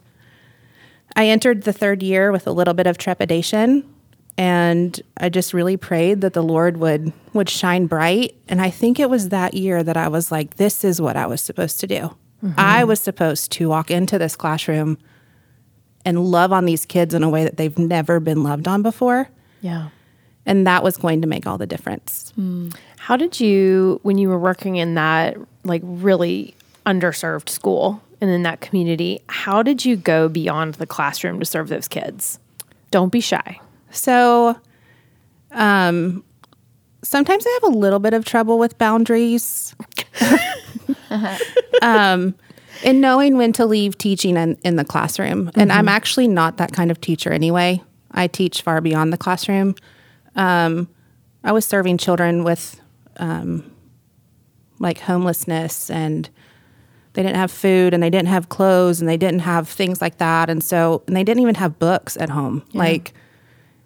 I 1.15 1.27
entered 1.27 1.63
the 1.63 1.73
third 1.73 2.03
year 2.03 2.31
with 2.31 2.45
a 2.47 2.51
little 2.51 2.73
bit 2.73 2.87
of 2.87 2.97
trepidation 2.97 3.83
and 4.37 4.99
I 5.17 5.29
just 5.29 5.53
really 5.53 5.77
prayed 5.77 6.19
that 6.21 6.33
the 6.33 6.43
Lord 6.43 6.77
would 6.77 7.13
would 7.33 7.49
shine 7.49 7.87
bright 7.87 8.35
and 8.49 8.61
I 8.61 8.69
think 8.69 8.99
it 8.99 9.09
was 9.09 9.29
that 9.29 9.53
year 9.53 9.81
that 9.83 9.95
I 9.97 10.07
was 10.09 10.31
like 10.31 10.55
this 10.55 10.83
is 10.83 10.99
what 11.01 11.15
I 11.15 11.25
was 11.25 11.41
supposed 11.41 11.79
to 11.81 11.87
do. 11.87 12.15
Mm-hmm. 12.43 12.53
I 12.57 12.83
was 12.83 12.99
supposed 12.99 13.51
to 13.53 13.69
walk 13.69 13.89
into 13.89 14.17
this 14.19 14.35
classroom 14.35 14.97
and 16.03 16.23
love 16.23 16.51
on 16.51 16.65
these 16.65 16.85
kids 16.85 17.13
in 17.13 17.23
a 17.23 17.29
way 17.29 17.43
that 17.45 17.57
they've 17.57 17.77
never 17.79 18.19
been 18.19 18.43
loved 18.43 18.67
on 18.67 18.81
before 18.83 19.29
Yeah. 19.61 19.89
and 20.45 20.67
that 20.67 20.83
was 20.83 20.97
going 20.97 21.21
to 21.21 21.27
make 21.27 21.47
all 21.47 21.57
the 21.57 21.65
difference. 21.65 22.31
Hmm. 22.35 22.69
How 22.97 23.15
did 23.17 23.39
you, 23.39 23.99
when 24.03 24.17
you 24.17 24.29
were 24.29 24.37
working 24.39 24.75
in 24.77 24.95
that 24.95 25.37
like 25.63 25.81
really 25.83 26.55
underserved 26.85 27.49
school 27.49 28.01
and 28.21 28.29
in 28.29 28.43
that 28.43 28.61
community, 28.61 29.19
how 29.27 29.63
did 29.63 29.85
you 29.85 29.95
go 29.95 30.29
beyond 30.29 30.75
the 30.75 30.87
classroom 30.87 31.39
to 31.39 31.45
serve 31.45 31.69
those 31.69 31.87
kids? 31.87 32.39
Don't 32.91 33.11
be 33.11 33.19
shy. 33.19 33.59
So, 33.91 34.59
um, 35.51 36.23
sometimes 37.03 37.45
I 37.45 37.59
have 37.61 37.73
a 37.73 37.77
little 37.77 37.99
bit 37.99 38.13
of 38.13 38.25
trouble 38.25 38.57
with 38.57 38.77
boundaries. 38.77 39.75
um, 41.81 42.35
in 42.83 42.99
knowing 42.99 43.37
when 43.37 43.53
to 43.53 43.65
leave 43.65 43.97
teaching 43.97 44.37
in, 44.37 44.57
in 44.63 44.75
the 44.75 44.85
classroom. 44.85 45.49
And 45.55 45.71
I'm 45.71 45.87
actually 45.87 46.27
not 46.27 46.57
that 46.57 46.71
kind 46.73 46.91
of 46.91 46.99
teacher 46.99 47.31
anyway. 47.31 47.81
I 48.11 48.27
teach 48.27 48.61
far 48.61 48.81
beyond 48.81 49.13
the 49.13 49.17
classroom. 49.17 49.75
Um, 50.35 50.89
I 51.43 51.51
was 51.51 51.65
serving 51.65 51.97
children 51.97 52.43
with 52.43 52.79
um, 53.17 53.71
like 54.79 54.99
homelessness 54.99 55.89
and 55.89 56.29
they 57.15 57.23
didn't 57.23 57.37
have 57.37 57.49
food 57.51 57.93
and 57.93 58.03
they 58.03 58.09
didn't 58.09 58.27
have 58.27 58.49
clothes 58.49 58.99
and 58.99 59.09
they 59.09 59.17
didn't 59.17 59.39
have 59.39 59.67
things 59.67 60.01
like 60.01 60.19
that. 60.19 60.49
And 60.49 60.63
so, 60.63 61.01
and 61.07 61.15
they 61.15 61.23
didn't 61.23 61.41
even 61.41 61.55
have 61.55 61.79
books 61.79 62.15
at 62.17 62.29
home. 62.29 62.63
Like, 62.73 63.13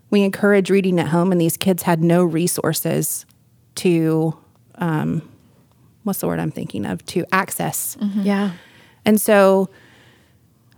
we 0.09 0.23
encourage 0.23 0.71
reading 0.71 0.99
at 0.99 1.09
home, 1.09 1.31
and 1.31 1.39
these 1.39 1.55
kids 1.55 1.83
had 1.83 2.01
no 2.03 2.23
resources 2.23 3.27
to, 3.75 4.35
um, 4.75 5.21
what's 6.03 6.19
the 6.19 6.27
word 6.27 6.39
I'm 6.39 6.49
thinking 6.49 6.87
of, 6.87 7.05
to 7.07 7.25
access. 7.31 7.95
Yeah. 8.15 8.53
And 9.05 9.21
so, 9.21 9.69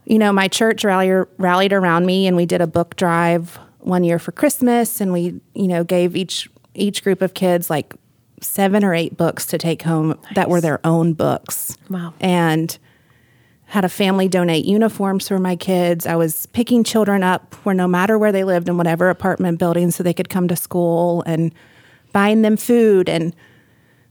you 0.03 0.19
know, 0.19 0.33
my 0.33 0.49
church 0.49 0.83
rally, 0.83 1.09
rallied 1.37 1.71
around 1.71 2.05
me, 2.05 2.27
and 2.27 2.35
we 2.35 2.45
did 2.45 2.59
a 2.59 2.67
book 2.67 2.97
drive 2.97 3.57
one 3.79 4.03
year 4.03 4.19
for 4.19 4.33
Christmas, 4.33 4.99
and 4.99 5.13
we, 5.13 5.39
you 5.55 5.67
know, 5.69 5.85
gave 5.85 6.15
each 6.15 6.49
each 6.73 7.03
group 7.03 7.21
of 7.21 7.33
kids 7.33 7.69
like 7.69 7.93
seven 8.41 8.83
or 8.83 8.93
eight 8.93 9.15
books 9.15 9.45
to 9.47 9.57
take 9.57 9.83
home 9.83 10.19
that 10.35 10.49
were 10.49 10.61
their 10.61 10.79
own 10.85 11.13
books. 11.13 11.77
Wow. 11.89 12.13
And 12.19 12.77
had 13.65 13.85
a 13.85 13.89
family 13.89 14.27
donate 14.27 14.65
uniforms 14.65 15.29
for 15.29 15.39
my 15.39 15.55
kids. 15.55 16.05
I 16.05 16.17
was 16.17 16.45
picking 16.47 16.83
children 16.83 17.23
up 17.23 17.53
where 17.63 17.73
no 17.73 17.87
matter 17.87 18.17
where 18.17 18.33
they 18.33 18.43
lived 18.43 18.67
in 18.67 18.75
whatever 18.75 19.09
apartment 19.09 19.59
building 19.59 19.91
so 19.91 20.03
they 20.03 20.13
could 20.13 20.27
come 20.27 20.49
to 20.49 20.57
school 20.57 21.23
and 21.25 21.53
buying 22.11 22.41
them 22.41 22.57
food 22.57 23.07
and 23.07 23.33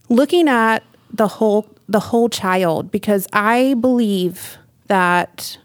looking 0.09 0.49
at 0.49 0.83
the 1.13 1.29
whole 1.29 1.69
the 1.89 2.01
whole 2.01 2.29
child 2.29 2.91
because 2.91 3.27
I 3.33 3.75
believe 3.75 4.57
that 4.87 5.59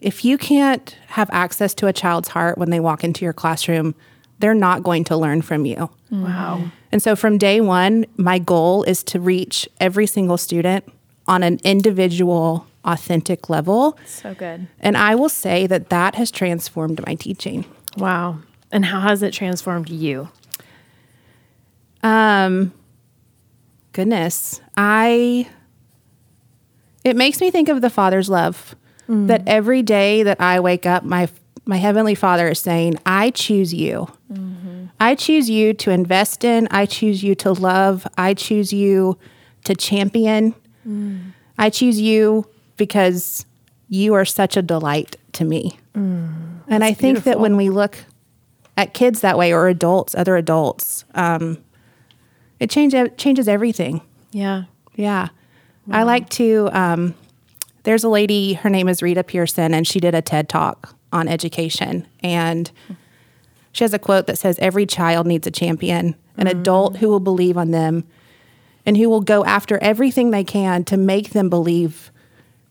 if 0.00 0.24
you 0.24 0.38
can't 0.38 0.96
have 1.08 1.28
access 1.32 1.74
to 1.74 1.88
a 1.88 1.92
child's 1.92 2.28
heart 2.28 2.56
when 2.56 2.70
they 2.70 2.80
walk 2.80 3.04
into 3.04 3.24
your 3.24 3.34
classroom, 3.34 3.94
they're 4.42 4.52
not 4.52 4.82
going 4.82 5.04
to 5.04 5.16
learn 5.16 5.40
from 5.40 5.64
you. 5.64 5.88
Wow. 6.10 6.64
And 6.90 7.02
so 7.02 7.16
from 7.16 7.38
day 7.38 7.62
one, 7.62 8.04
my 8.16 8.38
goal 8.38 8.82
is 8.82 9.02
to 9.04 9.20
reach 9.20 9.66
every 9.80 10.06
single 10.06 10.36
student 10.36 10.84
on 11.26 11.42
an 11.42 11.60
individual, 11.64 12.66
authentic 12.84 13.48
level. 13.48 13.96
So 14.04 14.34
good. 14.34 14.66
And 14.80 14.96
I 14.96 15.14
will 15.14 15.30
say 15.30 15.66
that 15.68 15.88
that 15.88 16.16
has 16.16 16.30
transformed 16.30 17.00
my 17.06 17.14
teaching. 17.14 17.64
Wow. 17.96 18.40
And 18.70 18.84
how 18.84 19.00
has 19.00 19.22
it 19.22 19.32
transformed 19.32 19.88
you? 19.88 20.28
Um, 22.02 22.72
goodness, 23.92 24.60
I. 24.76 25.48
It 27.04 27.16
makes 27.16 27.40
me 27.40 27.50
think 27.50 27.68
of 27.68 27.80
the 27.80 27.90
Father's 27.90 28.28
love. 28.28 28.74
That 29.08 29.42
every 29.46 29.82
day 29.82 30.22
that 30.22 30.40
I 30.40 30.60
wake 30.60 30.86
up, 30.86 31.04
my 31.04 31.28
my 31.66 31.76
heavenly 31.76 32.14
Father 32.14 32.48
is 32.48 32.60
saying, 32.60 32.98
"I 33.04 33.30
choose 33.30 33.74
you. 33.74 34.08
I 35.00 35.14
choose 35.14 35.50
you 35.50 35.74
to 35.74 35.90
invest 35.90 36.44
in. 36.44 36.68
I 36.70 36.86
choose 36.86 37.22
you 37.22 37.34
to 37.36 37.52
love. 37.52 38.06
I 38.16 38.34
choose 38.34 38.72
you 38.72 39.18
to 39.64 39.74
champion. 39.74 40.54
I 41.58 41.70
choose 41.70 42.00
you 42.00 42.46
because 42.76 43.46
you 43.88 44.14
are 44.14 44.24
such 44.24 44.56
a 44.56 44.62
delight 44.62 45.16
to 45.34 45.44
me." 45.44 45.78
and 46.68 46.84
I 46.84 46.92
think 46.94 47.24
that 47.24 47.38
when 47.38 47.56
we 47.56 47.68
look 47.70 47.98
at 48.76 48.94
kids 48.94 49.20
that 49.20 49.36
way 49.36 49.52
or 49.52 49.68
adults, 49.68 50.14
other 50.14 50.36
adults, 50.36 51.04
um, 51.14 51.58
it 52.58 52.70
change, 52.70 52.94
changes 53.16 53.48
everything. 53.48 54.00
Yeah. 54.30 54.64
Yeah. 54.94 55.28
I 55.90 56.04
like 56.04 56.28
to, 56.30 56.70
um, 56.72 57.14
there's 57.82 58.04
a 58.04 58.08
lady, 58.08 58.54
her 58.54 58.70
name 58.70 58.88
is 58.88 59.02
Rita 59.02 59.24
Pierson, 59.24 59.74
and 59.74 59.86
she 59.86 60.00
did 60.00 60.14
a 60.14 60.22
TED 60.22 60.48
talk 60.48 60.94
on 61.12 61.28
education. 61.28 62.06
And 62.20 62.70
she 63.72 63.84
has 63.84 63.94
a 63.94 63.98
quote 63.98 64.26
that 64.26 64.38
says, 64.38 64.58
Every 64.58 64.86
child 64.86 65.26
needs 65.26 65.46
a 65.46 65.50
champion, 65.50 66.14
an 66.36 66.46
adult 66.46 66.98
who 66.98 67.08
will 67.08 67.20
believe 67.20 67.56
on 67.56 67.70
them 67.70 68.04
and 68.84 68.96
who 68.96 69.08
will 69.08 69.20
go 69.20 69.44
after 69.44 69.78
everything 69.78 70.30
they 70.30 70.44
can 70.44 70.84
to 70.84 70.96
make 70.96 71.30
them 71.30 71.48
believe 71.48 72.10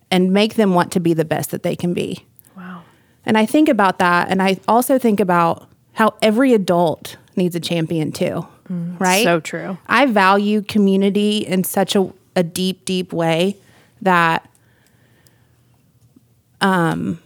and 0.09 0.31
make 0.31 0.55
them 0.55 0.73
want 0.73 0.91
to 0.91 0.99
be 0.99 1.13
the 1.13 1.25
best 1.25 1.51
that 1.51 1.63
they 1.63 1.75
can 1.75 1.93
be. 1.93 2.25
Wow. 2.55 2.83
And 3.25 3.37
I 3.37 3.45
think 3.45 3.69
about 3.69 3.99
that. 3.99 4.29
And 4.29 4.41
I 4.41 4.59
also 4.67 4.99
think 4.99 5.19
about 5.19 5.69
how 5.93 6.15
every 6.21 6.53
adult 6.53 7.17
needs 7.35 7.55
a 7.55 7.59
champion 7.59 8.11
too, 8.11 8.45
right? 8.69 9.23
So 9.23 9.39
true. 9.39 9.77
I 9.87 10.05
value 10.05 10.61
community 10.61 11.39
in 11.39 11.63
such 11.63 11.95
a, 11.95 12.11
a 12.35 12.43
deep, 12.43 12.83
deep 12.85 13.13
way 13.13 13.57
that 14.01 14.49
um, 16.59 17.20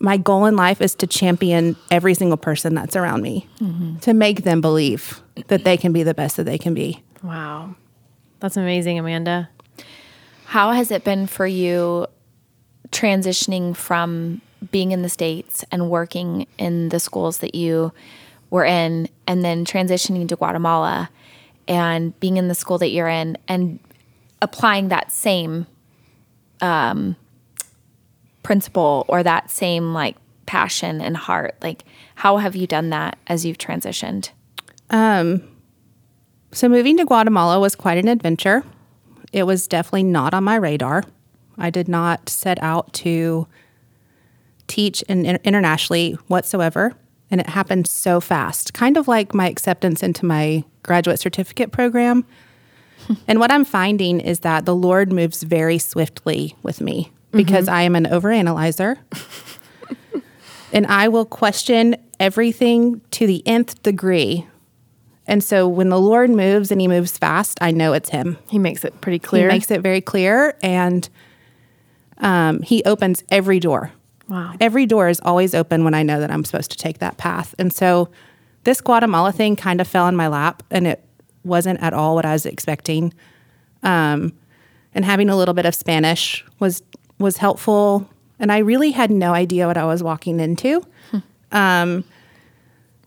my 0.00 0.16
goal 0.16 0.46
in 0.46 0.56
life 0.56 0.80
is 0.80 0.94
to 0.96 1.06
champion 1.06 1.76
every 1.90 2.14
single 2.14 2.38
person 2.38 2.74
that's 2.74 2.96
around 2.96 3.22
me, 3.22 3.46
to 4.00 4.14
make 4.14 4.42
them 4.42 4.60
believe 4.60 5.20
that 5.48 5.62
they 5.64 5.76
can 5.76 5.92
be 5.92 6.02
the 6.02 6.14
best 6.14 6.36
that 6.36 6.44
they 6.44 6.58
can 6.58 6.74
be. 6.74 7.02
Wow. 7.22 7.74
That's 8.40 8.56
amazing, 8.56 8.98
Amanda. 8.98 9.50
How 10.46 10.72
has 10.72 10.90
it 10.90 11.04
been 11.04 11.26
for 11.26 11.46
you 11.46 12.06
transitioning 12.90 13.76
from 13.76 14.40
being 14.72 14.92
in 14.92 15.02
the 15.02 15.08
States 15.08 15.64
and 15.70 15.90
working 15.90 16.46
in 16.58 16.88
the 16.88 16.98
schools 16.98 17.38
that 17.38 17.54
you 17.54 17.92
were 18.48 18.64
in, 18.64 19.08
and 19.26 19.44
then 19.44 19.64
transitioning 19.64 20.26
to 20.28 20.36
Guatemala 20.36 21.08
and 21.68 22.18
being 22.18 22.36
in 22.36 22.48
the 22.48 22.54
school 22.54 22.78
that 22.78 22.88
you're 22.88 23.06
in 23.06 23.38
and 23.46 23.78
applying 24.42 24.88
that 24.88 25.12
same 25.12 25.66
um, 26.60 27.14
principle 28.50 29.04
or 29.06 29.22
that 29.22 29.48
same 29.48 29.94
like 29.94 30.16
passion 30.44 31.00
and 31.00 31.16
heart? 31.16 31.54
Like, 31.62 31.84
how 32.16 32.38
have 32.38 32.56
you 32.56 32.66
done 32.66 32.90
that 32.90 33.16
as 33.28 33.46
you've 33.46 33.58
transitioned? 33.58 34.30
Um, 34.90 35.40
So 36.50 36.68
moving 36.68 36.96
to 36.96 37.04
Guatemala 37.04 37.60
was 37.60 37.76
quite 37.76 37.96
an 37.96 38.08
adventure. 38.08 38.64
It 39.32 39.44
was 39.44 39.68
definitely 39.68 40.02
not 40.02 40.34
on 40.34 40.42
my 40.42 40.56
radar. 40.56 41.04
I 41.58 41.70
did 41.70 41.86
not 41.86 42.28
set 42.28 42.60
out 42.60 42.92
to 42.94 43.46
teach 44.66 45.02
in, 45.02 45.24
in- 45.24 45.38
internationally 45.44 46.14
whatsoever, 46.26 46.94
and 47.30 47.40
it 47.40 47.50
happened 47.50 47.86
so 47.86 48.20
fast. 48.20 48.74
Kind 48.74 48.96
of 48.96 49.06
like 49.06 49.32
my 49.32 49.48
acceptance 49.48 50.02
into 50.02 50.26
my 50.26 50.64
graduate 50.82 51.20
certificate 51.20 51.70
program. 51.70 52.24
and 53.28 53.38
what 53.38 53.52
I'm 53.52 53.64
finding 53.64 54.18
is 54.18 54.40
that 54.40 54.64
the 54.64 54.74
Lord 54.74 55.12
moves 55.12 55.44
very 55.44 55.78
swiftly 55.78 56.56
with 56.64 56.80
me 56.80 57.12
because 57.32 57.68
I 57.68 57.82
am 57.82 57.94
an 57.96 58.06
overanalyzer. 58.06 58.98
and 60.72 60.86
I 60.86 61.08
will 61.08 61.24
question 61.24 61.96
everything 62.18 63.00
to 63.12 63.26
the 63.26 63.46
nth 63.46 63.82
degree. 63.82 64.46
And 65.26 65.44
so 65.44 65.68
when 65.68 65.90
the 65.90 66.00
Lord 66.00 66.30
moves 66.30 66.72
and 66.72 66.80
he 66.80 66.88
moves 66.88 67.16
fast, 67.16 67.58
I 67.60 67.70
know 67.70 67.92
it's 67.92 68.10
him. 68.10 68.36
He 68.48 68.58
makes 68.58 68.84
it 68.84 69.00
pretty 69.00 69.18
clear. 69.18 69.48
He 69.48 69.54
makes 69.54 69.70
it 69.70 69.80
very 69.80 70.00
clear 70.00 70.56
and 70.62 71.08
um, 72.18 72.62
he 72.62 72.82
opens 72.84 73.22
every 73.30 73.60
door. 73.60 73.92
Wow. 74.28 74.54
Every 74.60 74.86
door 74.86 75.08
is 75.08 75.20
always 75.24 75.54
open 75.54 75.84
when 75.84 75.94
I 75.94 76.02
know 76.02 76.20
that 76.20 76.30
I'm 76.30 76.44
supposed 76.44 76.70
to 76.72 76.76
take 76.76 76.98
that 76.98 77.16
path. 77.16 77.54
And 77.58 77.72
so 77.72 78.10
this 78.64 78.80
Guatemala 78.80 79.32
thing 79.32 79.56
kind 79.56 79.80
of 79.80 79.88
fell 79.88 80.08
in 80.08 80.16
my 80.16 80.28
lap 80.28 80.62
and 80.70 80.86
it 80.86 81.04
wasn't 81.44 81.80
at 81.82 81.92
all 81.92 82.14
what 82.14 82.26
I 82.26 82.32
was 82.32 82.46
expecting. 82.46 83.14
Um, 83.82 84.32
and 84.94 85.04
having 85.04 85.30
a 85.30 85.36
little 85.36 85.54
bit 85.54 85.64
of 85.64 85.74
Spanish 85.74 86.44
was 86.58 86.82
was 87.20 87.36
helpful. 87.36 88.08
And 88.40 88.50
I 88.50 88.58
really 88.58 88.90
had 88.90 89.10
no 89.10 89.32
idea 89.32 89.66
what 89.68 89.76
I 89.76 89.84
was 89.84 90.02
walking 90.02 90.40
into. 90.40 90.82
Um, 91.52 92.04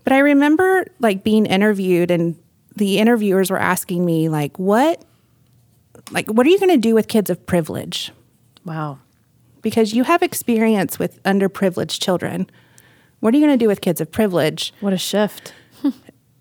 but 0.04 0.14
I 0.14 0.20
remember 0.20 0.86
like 1.00 1.24
being 1.24 1.46
interviewed 1.46 2.12
and 2.12 2.38
the 2.76 3.00
interviewers 3.00 3.50
were 3.50 3.60
asking 3.60 4.06
me 4.06 4.30
like, 4.30 4.58
what, 4.60 5.04
like, 6.12 6.28
what 6.28 6.46
are 6.46 6.50
you 6.50 6.60
going 6.60 6.70
to 6.70 6.78
do 6.78 6.94
with 6.94 7.08
kids 7.08 7.30
of 7.30 7.46
privilege? 7.46 8.12
Wow. 8.66 9.00
Because 9.62 9.94
you 9.94 10.04
have 10.04 10.22
experience 10.22 11.00
with 11.00 11.22
underprivileged 11.24 12.02
children. 12.02 12.50
What 13.22 13.34
are 13.34 13.38
you 13.38 13.46
going 13.46 13.58
to 13.58 13.64
do 13.64 13.70
with 13.70 13.82
kids 13.82 14.02
of 14.02 14.12
privilege? 14.12 14.74
What 14.82 14.94
a 14.94 14.98
shift. 14.98 15.54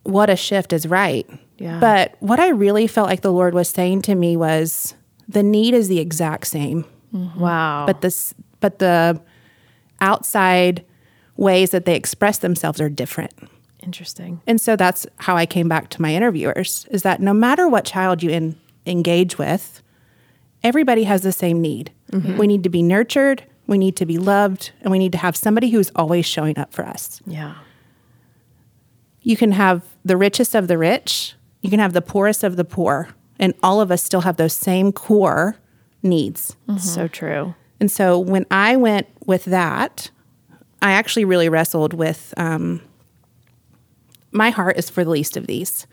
What 0.04 0.28
a 0.30 0.34
shift 0.34 0.72
is 0.72 0.88
right. 0.88 1.28
Yeah. 1.58 1.78
But 1.78 2.16
what 2.18 2.40
I 2.40 2.48
really 2.48 2.88
felt 2.88 3.08
like 3.08 3.20
the 3.20 3.32
Lord 3.32 3.54
was 3.54 3.68
saying 3.68 4.02
to 4.02 4.16
me 4.16 4.36
was 4.36 4.96
the 5.28 5.44
need 5.44 5.74
is 5.74 5.86
the 5.86 6.00
exact 6.00 6.48
same. 6.48 6.84
Mm-hmm. 7.14 7.40
Wow. 7.40 7.84
but 7.86 8.00
this 8.00 8.34
but 8.60 8.78
the 8.78 9.20
outside 10.00 10.84
ways 11.36 11.70
that 11.70 11.84
they 11.84 11.94
express 11.96 12.38
themselves 12.38 12.80
are 12.80 12.88
different 12.88 13.32
interesting. 13.82 14.40
and 14.46 14.60
so 14.60 14.76
that's 14.76 15.06
how 15.16 15.36
i 15.36 15.44
came 15.46 15.68
back 15.68 15.88
to 15.90 16.00
my 16.02 16.14
interviewers 16.14 16.86
is 16.90 17.02
that 17.02 17.20
no 17.20 17.32
matter 17.34 17.68
what 17.68 17.84
child 17.84 18.22
you 18.22 18.30
in, 18.30 18.56
engage 18.86 19.38
with 19.38 19.82
everybody 20.62 21.04
has 21.04 21.22
the 21.22 21.32
same 21.32 21.60
need 21.60 21.90
mm-hmm. 22.10 22.36
we 22.38 22.46
need 22.46 22.62
to 22.62 22.68
be 22.70 22.82
nurtured 22.82 23.44
we 23.66 23.78
need 23.78 23.96
to 23.96 24.06
be 24.06 24.18
loved 24.18 24.70
and 24.82 24.90
we 24.90 24.98
need 24.98 25.12
to 25.12 25.18
have 25.18 25.36
somebody 25.36 25.70
who's 25.70 25.90
always 25.96 26.24
showing 26.26 26.56
up 26.58 26.72
for 26.72 26.84
us 26.84 27.20
Yeah. 27.26 27.54
you 29.22 29.36
can 29.36 29.52
have 29.52 29.82
the 30.04 30.16
richest 30.16 30.54
of 30.54 30.66
the 30.68 30.76
rich, 30.78 31.34
you 31.60 31.70
can 31.70 31.78
have 31.78 31.92
the 31.92 32.02
poorest 32.02 32.42
of 32.42 32.56
the 32.56 32.64
poor, 32.64 33.10
and 33.38 33.54
all 33.62 33.80
of 33.80 33.90
us 33.92 34.02
still 34.02 34.22
have 34.22 34.36
those 34.36 34.52
same 34.52 34.90
core 34.92 35.56
needs. 36.02 36.56
So 36.78 37.08
true. 37.08 37.54
And 37.80 37.90
so 37.90 38.18
when 38.18 38.46
I 38.50 38.76
went 38.76 39.08
with 39.26 39.44
that, 39.46 40.10
I 40.80 40.92
actually 40.92 41.24
really 41.24 41.48
wrestled 41.48 41.94
with 41.94 42.34
um, 42.36 42.80
my 44.30 44.50
heart 44.50 44.76
is 44.76 44.90
for 44.90 45.04
the 45.04 45.10
least 45.10 45.36
of 45.36 45.46
these. 45.46 45.86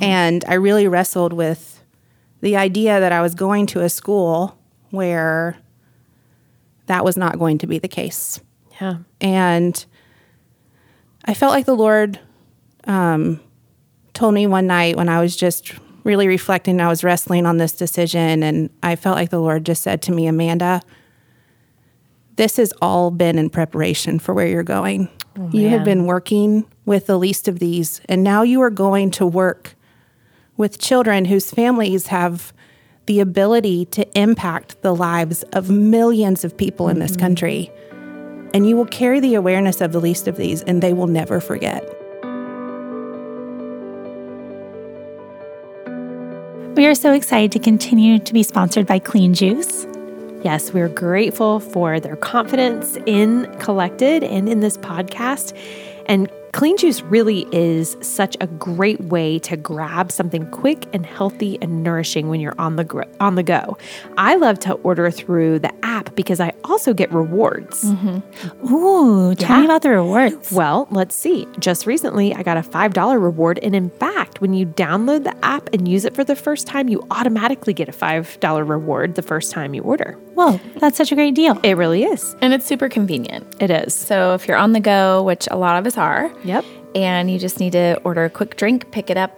And 0.00 0.44
I 0.46 0.54
really 0.54 0.86
wrestled 0.86 1.32
with 1.32 1.82
the 2.42 2.56
idea 2.56 3.00
that 3.00 3.10
I 3.10 3.22
was 3.22 3.34
going 3.34 3.64
to 3.68 3.80
a 3.80 3.88
school 3.88 4.58
where 4.90 5.56
that 6.86 7.04
was 7.06 7.16
not 7.16 7.38
going 7.38 7.56
to 7.58 7.66
be 7.66 7.78
the 7.78 7.88
case. 7.88 8.40
Yeah. 8.80 8.98
And 9.20 9.84
I 11.24 11.32
felt 11.32 11.52
like 11.52 11.64
the 11.64 11.74
Lord 11.74 12.20
um, 12.84 13.40
told 14.12 14.34
me 14.34 14.46
one 14.46 14.66
night 14.66 14.96
when 14.96 15.08
I 15.08 15.20
was 15.20 15.36
just 15.36 15.72
really 16.08 16.26
reflecting, 16.26 16.80
I 16.80 16.88
was 16.88 17.04
wrestling 17.04 17.44
on 17.44 17.58
this 17.58 17.72
decision, 17.72 18.42
and 18.42 18.70
I 18.82 18.96
felt 18.96 19.16
like 19.16 19.28
the 19.28 19.38
Lord 19.38 19.66
just 19.66 19.82
said 19.82 20.00
to 20.02 20.12
me, 20.12 20.26
Amanda, 20.26 20.80
this 22.36 22.56
has 22.56 22.72
all 22.80 23.10
been 23.10 23.38
in 23.38 23.50
preparation 23.50 24.18
for 24.18 24.32
where 24.32 24.46
you're 24.46 24.62
going. 24.62 25.10
Oh, 25.38 25.50
you 25.52 25.68
have 25.68 25.84
been 25.84 26.06
working 26.06 26.64
with 26.86 27.06
the 27.06 27.18
least 27.18 27.46
of 27.46 27.58
these, 27.58 28.00
and 28.08 28.24
now 28.24 28.40
you 28.40 28.62
are 28.62 28.70
going 28.70 29.10
to 29.12 29.26
work 29.26 29.74
with 30.56 30.78
children 30.78 31.26
whose 31.26 31.50
families 31.50 32.06
have 32.06 32.54
the 33.04 33.20
ability 33.20 33.84
to 33.84 34.18
impact 34.18 34.80
the 34.80 34.94
lives 34.94 35.42
of 35.52 35.68
millions 35.68 36.42
of 36.42 36.56
people 36.56 36.88
in 36.88 37.00
this 37.00 37.12
mm-hmm. 37.12 37.20
country. 37.20 37.70
And 38.54 38.66
you 38.66 38.76
will 38.76 38.86
carry 38.86 39.20
the 39.20 39.34
awareness 39.34 39.82
of 39.82 39.92
the 39.92 40.00
least 40.00 40.26
of 40.26 40.38
these, 40.38 40.62
and 40.62 40.82
they 40.82 40.94
will 40.94 41.06
never 41.06 41.38
forget. 41.38 41.97
We 46.78 46.86
are 46.86 46.94
so 46.94 47.12
excited 47.12 47.50
to 47.50 47.58
continue 47.58 48.20
to 48.20 48.32
be 48.32 48.44
sponsored 48.44 48.86
by 48.86 49.00
Clean 49.00 49.34
Juice. 49.34 49.84
Yes, 50.44 50.72
we're 50.72 50.88
grateful 50.88 51.58
for 51.58 51.98
their 51.98 52.14
confidence 52.14 52.96
in 53.04 53.52
Collected 53.58 54.22
and 54.22 54.48
in 54.48 54.60
this 54.60 54.76
podcast. 54.78 55.58
And 56.06 56.30
Clean 56.52 56.76
Juice 56.76 57.02
really 57.02 57.46
is 57.52 57.96
such 58.00 58.36
a 58.40 58.46
great 58.46 59.00
way 59.02 59.38
to 59.40 59.56
grab 59.56 60.10
something 60.10 60.48
quick 60.50 60.86
and 60.94 61.04
healthy 61.04 61.58
and 61.60 61.82
nourishing 61.82 62.28
when 62.30 62.40
you're 62.40 62.58
on 62.58 62.76
the 62.76 62.84
gr- 62.84 63.02
on 63.20 63.34
the 63.34 63.42
go. 63.42 63.76
I 64.16 64.36
love 64.36 64.58
to 64.60 64.72
order 64.74 65.10
through 65.10 65.58
the 65.58 65.72
app 65.84 66.14
because 66.14 66.40
I 66.40 66.54
also 66.64 66.94
get 66.94 67.12
rewards. 67.12 67.84
Mm-hmm. 67.84 68.72
Ooh, 68.74 69.34
tell 69.34 69.56
Yeah. 69.56 69.60
me 69.60 69.64
about 69.66 69.82
the 69.82 69.90
rewards. 69.90 70.50
Well, 70.50 70.88
let's 70.90 71.14
see. 71.14 71.46
Just 71.58 71.86
recently, 71.86 72.34
I 72.34 72.42
got 72.42 72.56
a 72.56 72.62
$5 72.62 73.22
reward. 73.22 73.58
And 73.62 73.76
in 73.76 73.90
fact, 73.90 74.40
when 74.40 74.54
you 74.54 74.64
download 74.64 75.24
the 75.24 75.36
app 75.48 75.68
and 75.72 75.88
use 75.88 76.04
it 76.04 76.14
for 76.14 76.24
the 76.24 76.36
first 76.36 76.66
time, 76.66 76.88
you 76.88 77.04
automatically 77.10 77.72
get 77.72 77.88
a 77.88 77.92
$5 77.92 78.68
reward 78.68 79.14
the 79.14 79.22
first 79.22 79.50
time 79.50 79.74
you 79.74 79.82
order. 79.82 80.12
Whoa, 80.34 80.60
that's 80.78 80.96
such 80.96 81.10
a 81.12 81.14
great 81.14 81.34
deal. 81.34 81.58
It 81.62 81.76
really 81.76 82.04
is. 82.04 82.36
And 82.40 82.52
it's 82.52 82.66
super 82.66 82.88
convenient. 82.88 83.46
It 83.60 83.70
is. 83.70 83.94
So 83.94 84.34
if 84.34 84.46
you're 84.46 84.56
on 84.56 84.72
the 84.72 84.80
go, 84.80 85.22
which 85.22 85.48
a 85.50 85.56
lot 85.56 85.78
of 85.78 85.86
us 85.86 85.96
are, 85.96 86.30
Yep. 86.44 86.64
and 86.94 87.30
you 87.30 87.38
just 87.38 87.58
need 87.60 87.72
to 87.72 88.00
order 88.04 88.24
a 88.24 88.30
quick 88.30 88.56
drink, 88.56 88.90
pick 88.92 89.10
it 89.10 89.16
up 89.16 89.32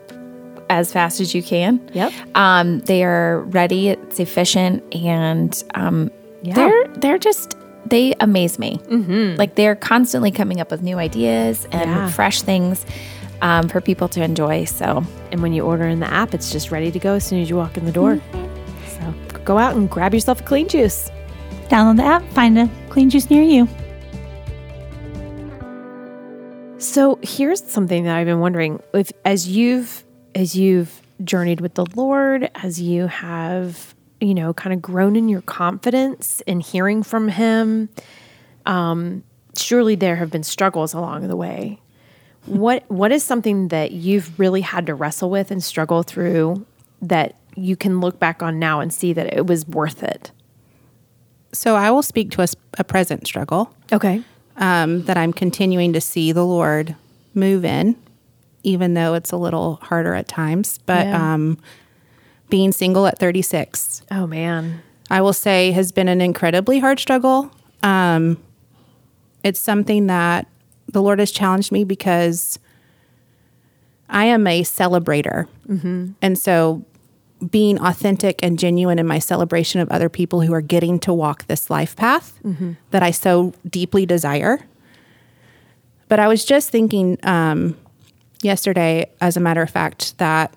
as 0.68 0.92
fast 0.92 1.20
as 1.20 1.34
you 1.34 1.42
can. 1.42 1.80
Yep. 1.94 2.12
Um, 2.34 2.80
they 2.80 3.02
are 3.04 3.40
ready. 3.40 3.88
It's 3.88 4.20
efficient, 4.20 4.82
and 4.94 5.62
um, 5.74 6.10
Yeah. 6.42 6.54
they're 6.54 6.86
they're 6.98 7.18
just 7.18 7.56
they 7.86 8.14
amaze 8.20 8.58
me. 8.58 8.76
Mm-hmm. 8.88 9.36
Like 9.36 9.54
they're 9.56 9.74
constantly 9.74 10.30
coming 10.30 10.60
up 10.60 10.70
with 10.70 10.80
new 10.82 10.98
ideas 10.98 11.66
and 11.72 11.90
Yeah. 11.90 12.08
fresh 12.10 12.42
things 12.42 12.84
um, 13.42 13.68
for 13.68 13.80
people 13.80 14.08
to 14.08 14.22
enjoy. 14.22 14.64
So 14.64 15.04
And 15.32 15.42
when 15.42 15.52
you 15.52 15.62
order 15.62 15.84
in 15.84 16.00
the 16.00 16.12
app, 16.12 16.34
it's 16.34 16.50
just 16.52 16.70
ready 16.70 16.90
to 16.90 16.98
go 16.98 17.14
as 17.14 17.24
soon 17.24 17.40
as 17.40 17.50
you 17.50 17.56
walk 17.56 17.76
in 17.76 17.84
the 17.84 17.92
door. 17.92 18.20
So 18.86 19.14
go 19.44 19.58
out 19.58 19.76
and 19.76 19.88
grab 19.88 20.14
yourself 20.14 20.40
a 20.40 20.44
clean 20.44 20.68
juice. 20.68 21.10
Download 21.68 21.96
the 21.96 22.04
app, 22.04 22.24
find 22.32 22.58
a 22.58 22.68
Clean 22.88 23.08
Juice 23.08 23.30
near 23.30 23.44
you. 23.44 23.68
So 26.78 27.20
here's 27.22 27.62
something 27.62 28.04
that 28.04 28.16
I've 28.16 28.26
been 28.26 28.40
wondering: 28.40 28.82
if 28.92 29.12
as 29.24 29.46
you've 29.46 30.04
as 30.34 30.56
you've 30.56 31.00
journeyed 31.22 31.60
with 31.60 31.74
the 31.74 31.86
Lord, 31.94 32.50
as 32.56 32.80
you 32.80 33.06
have 33.06 33.94
you 34.20 34.34
know 34.34 34.52
kind 34.52 34.72
of 34.72 34.82
grown 34.82 35.14
in 35.14 35.28
your 35.28 35.42
confidence 35.42 36.40
in 36.46 36.58
hearing 36.58 37.04
from 37.04 37.28
Him, 37.28 37.88
um, 38.66 39.22
surely 39.56 39.94
there 39.94 40.16
have 40.16 40.30
been 40.32 40.42
struggles 40.42 40.92
along 40.92 41.28
the 41.28 41.36
way. 41.36 41.78
What 42.46 42.84
what 42.88 43.12
is 43.12 43.22
something 43.22 43.68
that 43.68 43.92
you've 43.92 44.38
really 44.38 44.62
had 44.62 44.86
to 44.86 44.94
wrestle 44.94 45.30
with 45.30 45.50
and 45.50 45.62
struggle 45.62 46.02
through 46.02 46.64
that 47.02 47.36
you 47.56 47.76
can 47.76 48.00
look 48.00 48.18
back 48.18 48.42
on 48.42 48.58
now 48.58 48.80
and 48.80 48.92
see 48.92 49.12
that 49.12 49.32
it 49.36 49.46
was 49.46 49.66
worth 49.68 50.02
it? 50.02 50.30
So 51.52 51.74
I 51.76 51.90
will 51.90 52.02
speak 52.02 52.30
to 52.32 52.46
a 52.78 52.84
present 52.84 53.26
struggle 53.26 53.74
Okay. 53.92 54.22
um, 54.56 55.02
that 55.04 55.16
I'm 55.16 55.32
continuing 55.32 55.92
to 55.94 56.00
see 56.00 56.30
the 56.32 56.44
Lord 56.46 56.94
move 57.34 57.64
in, 57.64 57.96
even 58.62 58.94
though 58.94 59.14
it's 59.14 59.32
a 59.32 59.36
little 59.36 59.76
harder 59.82 60.14
at 60.14 60.28
times. 60.28 60.78
But 60.86 61.06
Yeah. 61.08 61.34
um, 61.34 61.58
being 62.48 62.72
single 62.72 63.06
at 63.06 63.18
36, 63.18 64.02
Oh 64.10 64.26
man. 64.26 64.80
I 65.10 65.20
will 65.20 65.32
say 65.32 65.72
has 65.72 65.90
been 65.92 66.08
an 66.08 66.20
incredibly 66.20 66.78
hard 66.78 66.98
struggle. 67.00 67.50
Um, 67.82 68.38
it's 69.42 69.58
something 69.60 70.06
that 70.06 70.46
the 70.92 71.02
Lord 71.02 71.18
has 71.18 71.30
challenged 71.30 71.72
me 71.72 71.84
because 71.84 72.58
I 74.08 74.24
am 74.26 74.46
a 74.46 74.62
celebrator. 74.62 75.46
And 76.20 76.38
so 76.38 76.84
being 77.50 77.80
authentic 77.80 78.42
and 78.42 78.58
genuine 78.58 78.98
in 78.98 79.06
my 79.06 79.18
celebration 79.18 79.80
of 79.80 79.88
other 79.90 80.08
people 80.08 80.42
who 80.42 80.52
are 80.52 80.60
getting 80.60 80.98
to 81.00 81.14
walk 81.14 81.46
this 81.46 81.70
life 81.70 81.96
path 81.96 82.38
that 82.90 83.02
I 83.02 83.12
so 83.12 83.54
deeply 83.68 84.04
desire. 84.04 84.60
But 86.08 86.18
I 86.18 86.28
was 86.28 86.44
just 86.44 86.70
thinking 86.70 87.18
um, 87.22 87.76
yesterday, 88.42 89.10
as 89.20 89.36
a 89.36 89.40
matter 89.40 89.62
of 89.62 89.70
fact, 89.70 90.18
that 90.18 90.52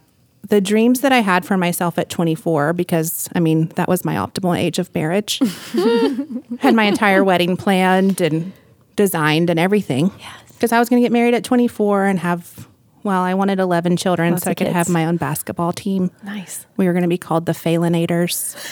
the 0.49 0.59
dreams 0.59 1.01
that 1.01 1.13
I 1.13 1.19
had 1.19 1.45
for 1.45 1.55
myself 1.57 1.97
at 1.97 2.09
24, 2.09 2.73
because 2.73 3.29
I 3.33 3.39
mean, 3.39 3.67
that 3.75 3.87
was 3.87 4.03
my 4.03 4.15
optimal 4.15 4.57
age 4.57 4.77
of 4.77 4.93
marriage, 4.93 5.39
had 6.59 6.75
my 6.75 6.83
entire 6.83 7.23
wedding 7.23 7.55
planned 7.55 8.19
and 8.19 8.51
designed 8.95 9.49
and 9.49 9.59
everything. 9.59 10.11
Because 10.49 10.71
I 10.71 10.79
was 10.79 10.89
going 10.89 11.01
to 11.01 11.05
get 11.05 11.11
married 11.11 11.33
at 11.33 11.43
24 11.43 12.05
and 12.05 12.19
have, 12.19 12.67
well, 13.03 13.21
I 13.21 13.33
wanted 13.33 13.59
11 13.59 13.97
children 13.97 14.31
Lots 14.31 14.43
so 14.43 14.51
I 14.51 14.53
could 14.53 14.67
have 14.67 14.89
my 14.89 15.05
own 15.05 15.17
basketball 15.17 15.73
team. 15.73 16.11
Nice. 16.23 16.65
We 16.77 16.85
were 16.85 16.93
going 16.93 17.03
to 17.03 17.09
be 17.09 17.17
called 17.17 17.45
the 17.45 17.51
Phalanators. 17.51 18.53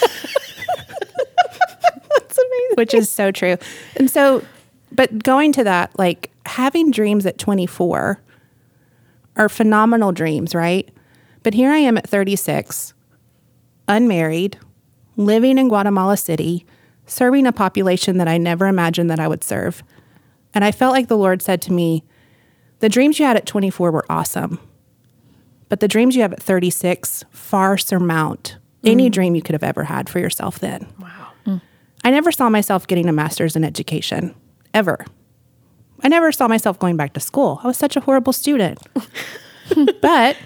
That's 2.10 2.38
amazing. 2.38 2.76
Which 2.76 2.94
is 2.94 3.10
so 3.10 3.30
true. 3.30 3.56
And 3.96 4.10
so, 4.10 4.42
but 4.90 5.22
going 5.22 5.52
to 5.52 5.64
that, 5.64 5.98
like 5.98 6.30
having 6.46 6.90
dreams 6.90 7.26
at 7.26 7.38
24 7.38 8.20
are 9.36 9.48
phenomenal 9.48 10.12
dreams, 10.12 10.54
right? 10.54 10.88
But 11.42 11.54
here 11.54 11.70
I 11.70 11.78
am 11.78 11.98
at 11.98 12.08
36, 12.08 12.94
unmarried, 13.88 14.58
living 15.16 15.58
in 15.58 15.68
Guatemala 15.68 16.16
City, 16.16 16.64
serving 17.06 17.46
a 17.46 17.52
population 17.52 18.18
that 18.18 18.28
I 18.28 18.38
never 18.38 18.66
imagined 18.66 19.10
that 19.10 19.20
I 19.20 19.28
would 19.28 19.42
serve. 19.42 19.82
And 20.54 20.64
I 20.64 20.72
felt 20.72 20.92
like 20.92 21.08
the 21.08 21.16
Lord 21.16 21.42
said 21.42 21.62
to 21.62 21.72
me, 21.72 22.04
The 22.80 22.88
dreams 22.88 23.18
you 23.18 23.24
had 23.24 23.36
at 23.36 23.46
24 23.46 23.90
were 23.90 24.06
awesome. 24.08 24.58
But 25.68 25.80
the 25.80 25.88
dreams 25.88 26.14
you 26.14 26.22
have 26.22 26.34
at 26.34 26.42
36 26.42 27.24
far 27.30 27.78
surmount 27.78 28.58
any 28.84 29.08
mm. 29.08 29.12
dream 29.12 29.34
you 29.34 29.42
could 29.42 29.54
have 29.54 29.62
ever 29.62 29.84
had 29.84 30.10
for 30.10 30.18
yourself 30.18 30.58
then. 30.58 30.86
Wow. 31.00 31.28
Mm. 31.46 31.60
I 32.04 32.10
never 32.10 32.32
saw 32.32 32.50
myself 32.50 32.86
getting 32.86 33.08
a 33.08 33.12
master's 33.12 33.56
in 33.56 33.64
education, 33.64 34.34
ever. 34.74 35.06
I 36.02 36.08
never 36.08 36.32
saw 36.32 36.48
myself 36.48 36.78
going 36.78 36.96
back 36.96 37.12
to 37.14 37.20
school. 37.20 37.60
I 37.62 37.68
was 37.68 37.76
such 37.76 37.96
a 37.96 38.00
horrible 38.00 38.32
student. 38.32 38.80
but 40.02 40.36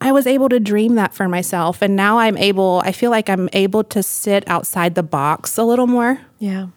I 0.00 0.12
was 0.12 0.26
able 0.26 0.48
to 0.48 0.60
dream 0.60 0.96
that 0.96 1.14
for 1.14 1.28
myself. 1.28 1.82
And 1.82 1.96
now 1.96 2.18
I'm 2.18 2.36
able, 2.36 2.82
I 2.84 2.92
feel 2.92 3.10
like 3.10 3.30
I'm 3.30 3.48
able 3.52 3.84
to 3.84 4.02
sit 4.02 4.48
outside 4.48 4.94
the 4.94 5.02
box 5.02 5.56
a 5.56 5.64
little 5.64 5.86
more 5.86 6.20
Yeah. 6.38 6.68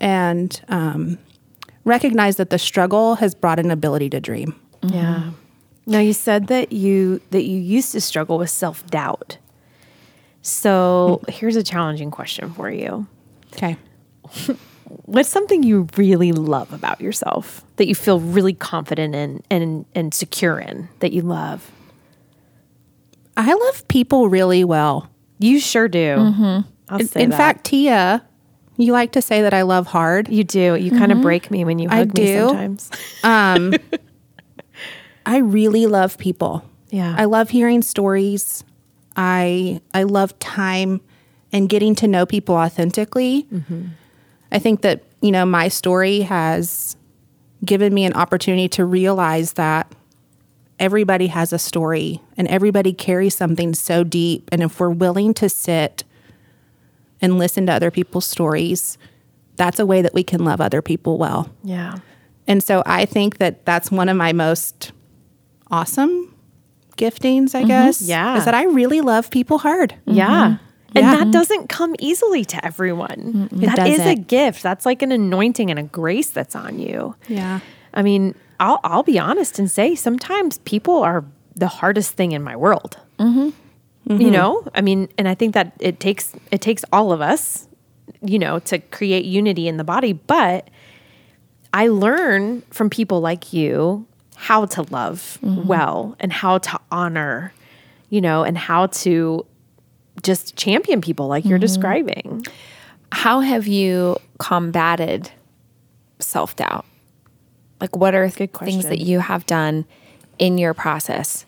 And 0.00 0.60
um, 0.68 1.18
recognize 1.84 2.36
that 2.36 2.50
the 2.50 2.58
struggle 2.58 3.16
has 3.16 3.34
brought 3.34 3.58
an 3.58 3.70
ability 3.70 4.10
to 4.10 4.20
dream. 4.20 4.58
Yeah. 4.82 5.30
Now 5.86 6.00
you 6.00 6.12
said 6.12 6.48
that 6.48 6.72
you 6.72 7.20
that 7.30 7.44
you 7.44 7.58
used 7.58 7.92
to 7.92 8.00
struggle 8.00 8.38
with 8.38 8.50
self-doubt. 8.50 9.38
So, 10.42 11.22
here's 11.28 11.56
a 11.56 11.62
challenging 11.62 12.12
question 12.12 12.52
for 12.52 12.70
you. 12.70 13.06
Okay. 13.54 13.76
What's 15.04 15.28
something 15.28 15.64
you 15.64 15.88
really 15.96 16.30
love 16.30 16.72
about 16.72 17.00
yourself 17.00 17.64
that 17.76 17.88
you 17.88 17.96
feel 17.96 18.20
really 18.20 18.52
confident 18.52 19.14
in 19.14 19.42
and 19.50 19.84
and 19.94 20.14
secure 20.14 20.60
in 20.60 20.88
that 21.00 21.12
you 21.12 21.22
love? 21.22 21.70
I 23.36 23.52
love 23.52 23.86
people 23.88 24.28
really 24.28 24.64
well. 24.64 25.10
You 25.38 25.60
sure 25.60 25.88
do. 25.88 26.64
I'll 26.88 27.00
In, 27.00 27.08
in 27.16 27.32
fact, 27.32 27.64
Tia, 27.64 28.24
you 28.76 28.92
like 28.92 29.12
to 29.12 29.22
say 29.22 29.42
that 29.42 29.54
I 29.54 29.62
love 29.62 29.86
hard. 29.86 30.28
you 30.28 30.44
do. 30.44 30.74
You 30.74 30.90
kind 30.90 31.12
of 31.12 31.20
break 31.22 31.50
me 31.50 31.64
when 31.64 31.78
you 31.78 31.88
I 31.90 31.96
hug 31.98 32.16
me 32.18 32.26
do. 32.26 32.48
sometimes. 32.48 32.90
Um, 33.24 33.74
I 35.24 35.38
really 35.38 35.86
love 35.86 36.18
people. 36.18 36.62
Yeah. 36.90 37.14
I 37.18 37.24
love 37.24 37.50
hearing 37.50 37.82
stories. 37.82 38.62
I 39.16 39.80
I 39.92 40.04
love 40.04 40.38
time 40.38 41.00
and 41.52 41.68
getting 41.68 41.94
to 41.96 42.06
know 42.08 42.26
people 42.26 42.54
authentically. 42.54 43.46
I 44.52 44.58
think 44.58 44.82
that 44.82 45.02
you 45.20 45.32
know 45.32 45.44
my 45.46 45.68
story 45.68 46.20
has 46.20 46.96
given 47.64 47.92
me 47.94 48.04
an 48.04 48.12
opportunity 48.12 48.68
to 48.68 48.84
realize 48.84 49.54
that 49.54 49.90
everybody 50.78 51.26
has 51.28 51.52
a 51.52 51.58
story 51.58 52.20
and 52.36 52.46
everybody 52.48 52.92
carries 52.92 53.34
something 53.34 53.74
so 53.74 54.04
deep 54.04 54.48
and 54.52 54.62
if 54.62 54.78
we're 54.78 54.90
willing 54.90 55.32
to 55.32 55.48
sit 55.48 56.04
and 57.20 57.38
listen 57.38 57.66
to 57.66 57.72
other 57.72 57.90
people's 57.90 58.26
stories 58.26 58.98
that's 59.56 59.78
a 59.78 59.86
way 59.86 60.02
that 60.02 60.12
we 60.12 60.22
can 60.22 60.44
love 60.44 60.60
other 60.60 60.82
people 60.82 61.18
well 61.18 61.50
yeah. 61.62 61.96
and 62.46 62.62
so 62.62 62.82
I 62.86 63.06
think 63.06 63.38
that 63.38 63.64
that's 63.64 63.90
one 63.90 64.08
of 64.08 64.16
my 64.16 64.32
most 64.32 64.92
awesome 65.70 66.34
giftings, 66.96 67.54
I 67.54 67.60
mm-hmm. 67.60 67.68
guess. 67.68 68.02
Yeah. 68.02 68.36
Is 68.36 68.44
that 68.44 68.54
I 68.54 68.64
really 68.64 69.00
love 69.00 69.30
people 69.30 69.58
hard. 69.58 69.94
Yeah. 70.06 70.26
Mm-hmm. 70.26 70.64
And 70.98 71.04
Yeah. 71.04 71.16
that 71.16 71.30
doesn't 71.30 71.68
come 71.68 71.94
easily 71.98 72.44
to 72.46 72.64
everyone. 72.64 73.48
That 73.52 73.86
is 73.86 74.00
a 74.00 74.14
gift. 74.14 74.62
That's 74.62 74.86
like 74.86 75.02
an 75.02 75.12
anointing 75.12 75.70
and 75.70 75.78
a 75.78 75.82
grace 75.82 76.30
that's 76.30 76.56
on 76.56 76.78
you. 76.78 77.14
Yeah. 77.28 77.60
I 77.92 78.02
mean, 78.02 78.34
I'll 78.60 78.80
I'll 78.84 79.02
be 79.02 79.18
honest 79.18 79.58
and 79.58 79.70
say 79.70 79.94
sometimes 79.94 80.58
people 80.58 81.02
are 81.02 81.24
the 81.54 81.68
hardest 81.68 82.12
thing 82.12 82.32
in 82.32 82.42
my 82.42 82.56
world. 82.56 82.98
Mm-hmm. 83.18 83.50
You 84.08 84.14
mm-hmm. 84.14 84.30
know, 84.30 84.68
I 84.72 84.82
mean, 84.82 85.08
and 85.18 85.28
I 85.28 85.34
think 85.34 85.54
that 85.54 85.72
it 85.80 85.98
takes 85.98 86.32
it 86.52 86.60
takes 86.60 86.84
all 86.92 87.10
of 87.10 87.20
us, 87.20 87.66
you 88.22 88.38
know, 88.38 88.60
to 88.60 88.78
create 88.78 89.24
unity 89.24 89.66
in 89.66 89.78
the 89.78 89.84
body. 89.84 90.12
But 90.12 90.70
I 91.72 91.88
learn 91.88 92.62
from 92.70 92.88
people 92.88 93.20
like 93.20 93.52
you 93.52 94.06
how 94.36 94.66
to 94.66 94.82
love 94.90 95.38
mm-hmm. 95.42 95.66
well 95.66 96.14
and 96.20 96.32
how 96.32 96.58
to 96.58 96.80
honor, 96.92 97.52
you 98.08 98.20
know, 98.20 98.44
and 98.44 98.56
how 98.56 98.86
to 98.86 99.44
just 100.22 100.56
champion 100.56 101.00
people 101.00 101.26
like 101.26 101.44
you're 101.44 101.58
mm-hmm. 101.58 101.62
describing. 101.62 102.46
How 103.10 103.40
have 103.40 103.66
you 103.66 104.18
combated 104.38 105.30
self 106.20 106.54
doubt? 106.54 106.84
Like, 107.80 107.96
what 107.96 108.14
are 108.14 108.28
Good 108.28 108.52
things 108.52 108.84
that 108.84 109.00
you 109.00 109.18
have 109.18 109.46
done 109.46 109.84
in 110.38 110.58
your 110.58 110.74
process? 110.74 111.44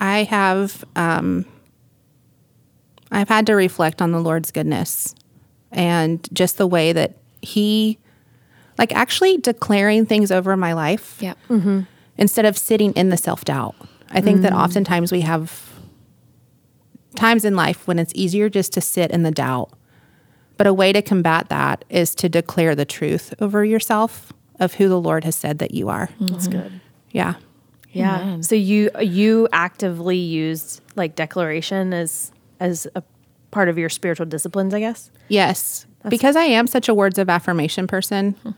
I 0.00 0.24
have 0.24 0.84
um, 0.94 1.46
I've 3.10 3.28
had 3.28 3.46
to 3.46 3.54
reflect 3.54 4.02
on 4.02 4.12
the 4.12 4.20
Lord's 4.20 4.50
goodness 4.50 5.14
and 5.72 6.26
just 6.32 6.58
the 6.58 6.66
way 6.66 6.92
that 6.92 7.16
He, 7.42 7.98
like, 8.78 8.94
actually 8.94 9.38
declaring 9.38 10.06
things 10.06 10.30
over 10.30 10.56
my 10.56 10.72
life 10.72 11.16
Yep. 11.20 11.38
Mm-hmm. 11.48 11.80
instead 12.18 12.44
of 12.44 12.58
sitting 12.58 12.92
in 12.92 13.10
the 13.10 13.16
self 13.16 13.44
doubt. 13.44 13.74
I 14.10 14.20
think 14.20 14.42
that 14.42 14.52
mm. 14.52 14.62
oftentimes 14.62 15.10
we 15.10 15.22
have 15.22 15.72
times 17.16 17.44
in 17.44 17.56
life 17.56 17.88
when 17.88 17.98
it's 17.98 18.12
easier 18.14 18.48
just 18.48 18.72
to 18.74 18.80
sit 18.80 19.10
in 19.10 19.24
the 19.24 19.32
doubt. 19.32 19.70
But 20.56 20.66
a 20.66 20.72
way 20.72 20.92
to 20.92 21.02
combat 21.02 21.48
that 21.48 21.84
is 21.90 22.14
to 22.16 22.28
declare 22.28 22.74
the 22.74 22.84
truth 22.84 23.34
over 23.40 23.64
yourself 23.64 24.32
of 24.60 24.74
who 24.74 24.88
the 24.88 25.00
Lord 25.00 25.24
has 25.24 25.34
said 25.34 25.58
that 25.58 25.74
you 25.74 25.88
are. 25.88 26.08
That's 26.20 26.48
mm-hmm. 26.48 26.60
good. 26.60 26.80
Yeah. 27.10 27.34
Yeah. 27.98 28.40
So 28.40 28.54
you 28.54 28.90
you 29.00 29.48
actively 29.52 30.16
used 30.16 30.80
like 30.96 31.14
declaration 31.14 31.92
as 31.92 32.32
as 32.60 32.86
a 32.94 33.02
part 33.50 33.68
of 33.68 33.78
your 33.78 33.88
spiritual 33.88 34.26
disciplines, 34.26 34.74
I 34.74 34.80
guess. 34.80 35.10
Yes. 35.28 35.86
because 36.08 36.36
I 36.36 36.44
am 36.44 36.66
such 36.66 36.88
a 36.88 36.94
words 36.94 37.18
of 37.18 37.28
affirmation 37.28 37.86
person, 37.86 38.32
hmm. 38.42 38.50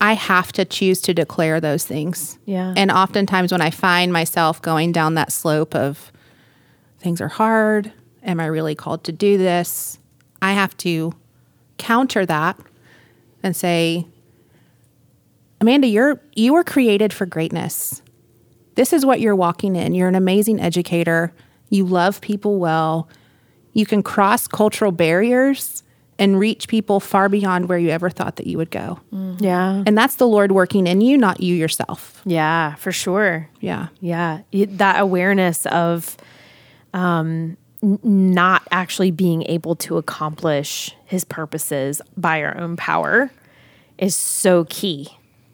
I 0.00 0.14
have 0.14 0.52
to 0.52 0.64
choose 0.64 1.00
to 1.02 1.14
declare 1.14 1.60
those 1.60 1.84
things. 1.84 2.38
Yeah. 2.44 2.72
And 2.76 2.90
oftentimes 2.90 3.52
when 3.52 3.60
I 3.60 3.70
find 3.70 4.12
myself 4.12 4.60
going 4.62 4.92
down 4.92 5.14
that 5.14 5.32
slope 5.32 5.74
of 5.74 6.12
things 6.98 7.20
are 7.20 7.28
hard, 7.28 7.92
am 8.22 8.40
I 8.40 8.46
really 8.46 8.74
called 8.74 9.04
to 9.04 9.12
do 9.12 9.38
this? 9.38 9.98
I 10.42 10.52
have 10.52 10.76
to 10.78 11.12
counter 11.78 12.26
that 12.26 12.58
and 13.42 13.56
say, 13.56 14.06
Amanda, 15.60 15.86
you're 15.86 16.20
you 16.34 16.52
were 16.52 16.64
created 16.64 17.12
for 17.12 17.24
greatness. 17.24 18.02
This 18.76 18.92
is 18.92 19.04
what 19.04 19.20
you're 19.20 19.34
walking 19.36 19.74
in. 19.76 19.94
You're 19.94 20.08
an 20.08 20.14
amazing 20.14 20.60
educator. 20.60 21.32
You 21.70 21.84
love 21.84 22.20
people 22.20 22.58
well. 22.58 23.08
You 23.72 23.84
can 23.84 24.02
cross 24.02 24.46
cultural 24.46 24.92
barriers 24.92 25.82
and 26.18 26.38
reach 26.38 26.68
people 26.68 26.98
far 26.98 27.28
beyond 27.28 27.68
where 27.68 27.76
you 27.78 27.90
ever 27.90 28.08
thought 28.08 28.36
that 28.36 28.46
you 28.46 28.56
would 28.56 28.70
go. 28.70 28.98
Yeah. 29.38 29.82
And 29.86 29.98
that's 29.98 30.14
the 30.16 30.26
Lord 30.26 30.50
working 30.52 30.86
in 30.86 31.02
you, 31.02 31.18
not 31.18 31.40
you 31.40 31.54
yourself. 31.54 32.22
Yeah, 32.24 32.74
for 32.76 32.90
sure. 32.92 33.50
Yeah. 33.60 33.88
Yeah, 34.00 34.40
Y- 34.52 34.66
that 34.70 34.98
awareness 35.00 35.66
of 35.66 36.16
um, 36.94 37.58
n- 37.82 37.98
not 38.02 38.62
actually 38.70 39.10
being 39.10 39.42
able 39.42 39.76
to 39.76 39.98
accomplish 39.98 40.94
his 41.04 41.24
purposes 41.24 42.00
by 42.16 42.42
our 42.42 42.56
own 42.56 42.76
power 42.76 43.30
is 43.98 44.14
so 44.16 44.64
key. 44.70 45.08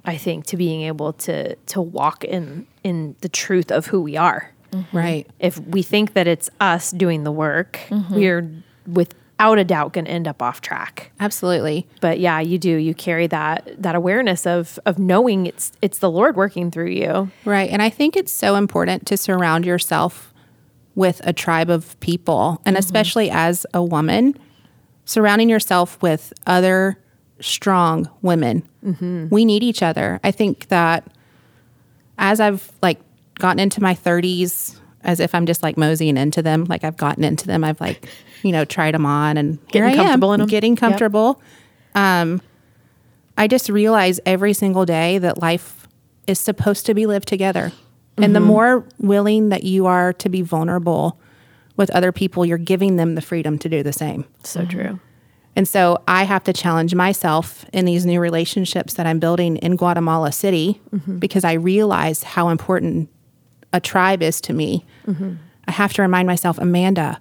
I 0.05 0.17
think 0.17 0.47
to 0.47 0.57
being 0.57 0.83
able 0.83 1.13
to 1.15 1.55
to 1.55 1.81
walk 1.81 2.25
in 2.25 2.67
in 2.83 3.17
the 3.21 3.29
truth 3.29 3.71
of 3.71 3.87
who 3.87 4.01
we 4.01 4.17
are. 4.17 4.53
Mm-hmm. 4.73 4.97
Right. 4.97 5.27
If 5.39 5.59
we 5.61 5.83
think 5.83 6.15
that 6.15 6.27
it's 6.27 6.49
us 6.61 6.93
doing 6.93 7.25
the 7.25 7.33
work, 7.33 7.79
mm-hmm. 7.89 8.15
we're 8.15 8.51
without 8.87 9.59
a 9.59 9.65
doubt 9.65 9.93
going 9.93 10.07
to 10.07 10.11
end 10.11 10.27
up 10.27 10.41
off 10.41 10.61
track. 10.61 11.13
Absolutely. 11.21 11.87
But 12.01 12.21
yeah, 12.21 12.41
you 12.41 12.59
do. 12.59 12.77
You 12.77 12.95
carry 12.95 13.27
that 13.29 13.71
that 13.79 13.95
awareness 13.95 14.47
of 14.47 14.79
of 14.87 14.99
knowing 14.99 15.47
it's 15.47 15.73
it's 15.83 15.99
the 15.99 16.11
Lord 16.11 16.37
working 16.37 16.71
through 16.71 16.91
you. 16.91 17.31
Right. 17.45 17.71
And 17.71 17.83
I 17.83 17.91
think 17.91 18.17
it's 18.17 18.33
so 18.33 18.57
important 18.57 19.07
to 19.09 19.17
surround 19.17 19.67
yourself 19.67 20.33
with 20.95 21.21
a 21.25 21.33
tribe 21.33 21.71
of 21.71 21.99
people, 22.01 22.61
and 22.65 22.75
mm-hmm. 22.75 22.81
especially 22.81 23.31
as 23.31 23.67
a 23.73 23.83
woman, 23.83 24.35
surrounding 25.05 25.49
yourself 25.49 26.01
with 26.03 26.33
other 26.47 26.99
strong 27.43 28.09
women. 28.23 28.63
We 29.31 29.45
need 29.45 29.63
each 29.63 29.83
other. 29.83 30.19
I 30.25 30.31
think 30.31 30.69
that 30.69 31.07
as 32.19 32.41
I've 32.41 32.71
like 32.83 32.99
gotten 33.39 33.59
into 33.61 33.81
my 33.83 33.95
30s, 33.95 34.77
as 35.03 35.19
if 35.21 35.35
I'm 35.35 35.47
just 35.47 35.63
like 35.63 35.77
moseying 35.77 36.17
into 36.17 36.43
them, 36.43 36.65
like 36.65 36.85
I've 36.85 36.97
gotten 36.97 37.25
into 37.25 37.47
them, 37.47 37.65
I've 37.65 37.81
like, 37.81 38.09
you 38.43 38.53
know, 38.53 38.65
tried 38.65 38.95
them 38.95 39.05
on 39.07 39.37
and 39.37 39.59
here 39.73 39.83
Getting 39.85 39.89
I 39.89 39.91
am, 39.93 39.97
comfortable 39.97 40.33
in 40.35 40.41
'em. 40.43 40.47
getting 40.49 40.73
Yep. 40.73 40.79
comfortable. 40.81 41.41
Um, 41.95 42.41
I 43.37 43.47
just 43.49 43.69
realize 43.69 44.21
every 44.27 44.53
single 44.53 44.85
day 44.85 45.19
that 45.19 45.41
life 45.41 45.87
is 46.27 46.39
supposed 46.39 46.87
to 46.87 46.95
be 46.95 47.07
lived 47.07 47.27
together. 47.29 47.73
And 48.19 48.37
the 48.37 48.41
more 48.41 48.85
willing 48.99 49.49
that 49.49 49.65
you 49.65 49.87
are 49.87 50.13
to 50.13 50.29
be 50.29 50.43
vulnerable 50.43 51.19
with 51.77 51.91
other 51.91 52.13
people, 52.13 52.45
you're 52.45 52.59
giving 52.59 52.97
them 52.97 53.15
the 53.15 53.23
freedom 53.23 53.59
to 53.59 53.69
do 53.69 53.83
the 53.83 53.93
same. 53.93 54.27
So 54.45 54.65
true. 54.67 55.01
And 55.55 55.69
so 55.69 56.03
I 56.09 56.25
have 56.25 56.45
to 56.45 56.53
challenge 56.53 56.95
myself 56.95 57.67
in 57.73 57.85
these 57.85 58.07
new 58.07 58.21
relationships 58.21 58.95
that 58.95 59.07
I'm 59.07 59.19
building 59.19 59.57
in 59.59 59.77
Guatemala 59.77 60.33
City 60.33 60.81
mm-hmm. 60.95 61.19
because 61.19 61.45
I 61.45 61.53
realize 61.55 62.23
how 62.23 62.49
important 62.49 63.11
a 63.73 63.81
tribe 63.81 64.23
is 64.23 64.41
to 64.43 64.53
me. 64.53 64.85
Mm-hmm. 65.07 65.35
I 65.67 65.73
have 65.73 65.93
to 65.95 66.03
remind 66.03 66.27
myself, 66.27 66.59
Amanda, 66.59 67.21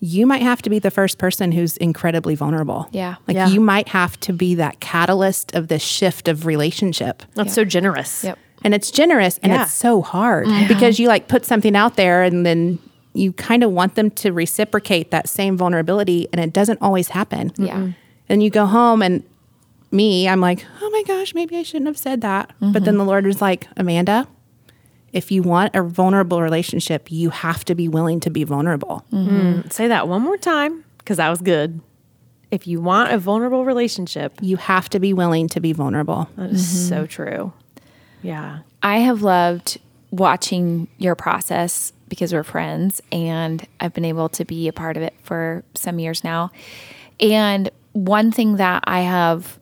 you 0.00 0.26
might 0.26 0.42
have 0.42 0.62
to 0.62 0.70
be 0.70 0.78
the 0.78 0.90
first 0.90 1.18
person 1.18 1.50
who's 1.50 1.76
incredibly 1.78 2.34
vulnerable. 2.36 2.88
Yeah. 2.92 3.16
Like 3.26 3.36
Yeah. 3.36 3.48
you 3.48 3.60
might 3.60 3.88
have 3.88 4.18
to 4.20 4.32
be 4.32 4.54
that 4.56 4.78
catalyst 4.80 5.54
of 5.54 5.68
this 5.68 5.82
shift 5.82 6.28
of 6.28 6.46
relationship. 6.46 7.22
That's 7.34 7.52
so 7.54 7.64
generous. 7.64 8.22
Yep. 8.22 8.38
And 8.62 8.74
it's 8.74 8.90
generous 8.90 9.38
and 9.42 9.52
Yeah. 9.52 9.62
it's 9.62 9.72
so 9.72 10.02
hard 10.02 10.46
because 10.68 10.98
you 10.98 11.08
like 11.08 11.28
put 11.28 11.44
something 11.44 11.74
out 11.74 11.96
there 11.96 12.22
and 12.22 12.46
then 12.46 12.78
you 13.14 13.32
kind 13.32 13.62
of 13.62 13.72
want 13.72 13.94
them 13.94 14.10
to 14.10 14.32
reciprocate 14.32 15.10
that 15.10 15.28
same 15.28 15.56
vulnerability 15.56 16.28
and 16.32 16.40
it 16.40 16.52
doesn't 16.52 16.80
always 16.80 17.08
happen. 17.08 17.52
Yeah. 17.56 17.76
Mm-hmm. 17.76 17.90
And 18.28 18.42
you 18.42 18.50
go 18.50 18.66
home 18.66 19.02
and 19.02 19.24
me, 19.90 20.28
I'm 20.28 20.40
like, 20.40 20.64
oh 20.82 20.90
my 20.90 21.02
gosh, 21.04 21.34
maybe 21.34 21.56
I 21.56 21.62
shouldn't 21.62 21.86
have 21.86 21.98
said 21.98 22.20
that. 22.20 22.52
But 22.60 22.72
then 22.72 22.82
mm-hmm. 22.82 22.98
the 22.98 23.04
Lord 23.04 23.26
is 23.26 23.40
like, 23.40 23.66
Amanda, 23.76 24.28
if 25.12 25.30
you 25.30 25.42
want 25.42 25.74
a 25.74 25.82
vulnerable 25.82 26.42
relationship, 26.42 27.10
you 27.10 27.30
have 27.30 27.64
to 27.64 27.74
be 27.74 27.88
willing 27.88 28.20
to 28.20 28.30
be 28.30 28.44
vulnerable. 28.44 29.04
Mm-hmm. 29.12 29.36
Mm, 29.36 29.72
say 29.72 29.88
that 29.88 30.06
one 30.08 30.22
more 30.22 30.36
time 30.36 30.84
because 30.98 31.16
that 31.16 31.30
was 31.30 31.40
good. 31.40 31.80
If 32.50 32.66
you 32.66 32.80
want 32.80 33.12
a 33.12 33.18
vulnerable 33.18 33.64
relationship, 33.64 34.38
You 34.40 34.56
have 34.56 34.88
to 34.90 35.00
be 35.00 35.12
willing 35.12 35.48
to 35.48 35.60
be 35.60 35.72
vulnerable. 35.72 36.28
that 36.36 36.50
is 36.50 36.88
so 36.88 37.06
true. 37.06 37.52
Yeah. 38.22 38.60
I 38.82 38.98
have 38.98 39.22
loved 39.22 39.78
watching 40.10 40.88
your 40.96 41.14
process 41.14 41.92
because 42.08 42.32
we're 42.32 42.42
friends 42.42 43.00
and 43.12 43.66
I've 43.80 43.92
been 43.94 44.04
able 44.04 44.28
to 44.30 44.44
be 44.44 44.68
a 44.68 44.72
part 44.72 44.96
of 44.96 45.02
it 45.02 45.14
for 45.22 45.64
some 45.74 45.98
years 45.98 46.24
now. 46.24 46.50
And 47.20 47.70
one 47.92 48.30
thing 48.32 48.56
that 48.56 48.84
I 48.86 49.00
have 49.00 49.58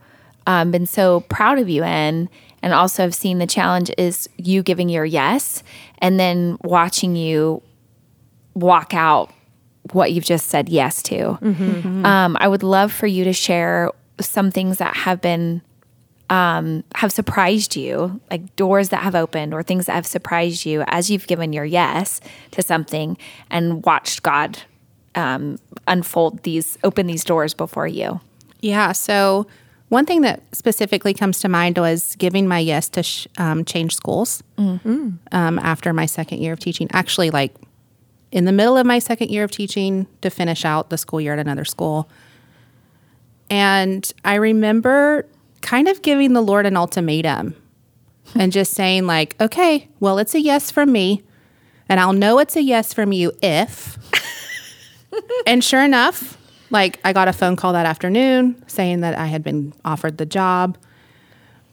um, 0.47 0.71
been 0.71 0.87
so 0.87 1.21
proud 1.21 1.59
of 1.59 1.69
you 1.69 1.83
in, 1.85 2.29
and 2.63 2.73
also 2.73 3.03
have 3.03 3.15
seen 3.15 3.39
the 3.39 3.47
challenge, 3.47 3.91
is 3.99 4.29
you 4.37 4.63
giving 4.63 4.89
your 4.89 5.05
yes 5.05 5.63
and 5.99 6.19
then 6.19 6.59
watching 6.63 7.17
you 7.17 7.63
walk 8.55 8.95
out 8.95 9.33
what 9.93 10.13
you've 10.13 10.25
just 10.25 10.49
said 10.49 10.69
yes 10.69 11.03
to. 11.05 11.39
Um, 12.05 12.37
I 12.41 12.49
would 12.49 12.63
love 12.63 12.93
for 12.93 13.07
you 13.07 13.25
to 13.25 13.33
share 13.33 13.93
some 14.21 14.51
things 14.51 14.79
that 14.79 14.97
have 14.97 15.21
been 15.21 15.63
um, 16.29 16.83
have 16.97 17.13
surprised 17.13 17.77
you, 17.77 18.21
like 18.31 18.57
doors 18.57 18.89
that 18.89 19.03
have 19.03 19.15
opened 19.15 19.55
or 19.55 19.63
things 19.63 19.87
that 19.87 19.93
have 19.93 20.07
surprised 20.07 20.67
you 20.67 20.83
as 20.89 21.11
you've 21.11 21.27
given 21.27 21.53
your 21.53 21.65
yes 21.65 22.21
to 22.53 22.63
something 22.63 23.17
and 23.51 23.85
watched 23.85 24.23
God 24.23 24.59
um, 25.15 25.59
unfold 25.87 26.43
these, 26.43 26.79
open 26.83 27.07
these 27.07 27.25
doors 27.25 27.55
before 27.55 27.87
you. 27.87 28.21
Yeah. 28.61 28.93
So, 28.93 29.47
one 29.89 30.05
thing 30.05 30.23
that 30.23 30.43
specifically 30.53 31.15
comes 31.15 31.39
to 31.41 31.49
mind 31.49 31.79
was 31.79 32.17
giving 32.17 32.49
my 32.49 32.59
yes 32.59 32.89
to 32.89 33.05
sh- 33.05 33.29
um, 33.39 33.65
change 33.65 33.95
schools 33.95 34.43
um, 35.31 35.59
after 35.61 35.93
my 35.93 36.07
second 36.07 36.43
year 36.43 36.53
of 36.53 36.59
teaching. 36.59 36.89
Actually, 36.93 37.31
like 37.31 37.55
in 38.33 38.47
the 38.47 38.53
middle 38.53 38.77
of 38.77 38.85
my 38.85 38.99
second 38.99 39.31
year 39.31 39.45
of 39.45 39.53
teaching 39.53 40.09
to 40.23 40.31
finish 40.31 40.65
out 40.65 40.91
the 40.91 40.99
school 40.99 41.21
year 41.21 41.35
at 41.35 41.39
another 41.39 41.65
school. 41.65 42.09
And 43.49 44.13
I 44.25 44.35
remember 44.35 45.27
kind 45.67 45.89
of 45.89 46.01
giving 46.01 46.33
the 46.33 46.41
Lord 46.41 46.65
an 46.65 46.77
ultimatum 46.77 47.57
and 48.37 48.53
just 48.53 48.73
saying, 48.73 49.07
like, 49.07 49.35
okay, 49.41 49.89
well, 49.99 50.19
it's 50.19 50.33
a 50.33 50.41
yes 50.41 50.71
from 50.71 50.93
me. 50.93 51.25
And 51.89 51.99
I'll 51.99 52.13
know 52.13 52.39
it's 52.39 52.55
a 52.55 52.63
yes 52.63 52.95
from 52.95 53.13
you 53.13 53.33
if. 53.43 53.99
and 55.47 55.65
sure 55.65 55.83
enough, 55.83 56.39
like 56.71 57.01
I 57.05 57.13
got 57.13 57.27
a 57.27 57.33
phone 57.33 57.57
call 57.57 57.73
that 57.73 57.85
afternoon 57.85 58.63
saying 58.69 59.01
that 59.01 59.19
I 59.19 59.27
had 59.27 59.43
been 59.43 59.73
offered 59.85 60.19
the 60.19 60.27
job. 60.27 60.79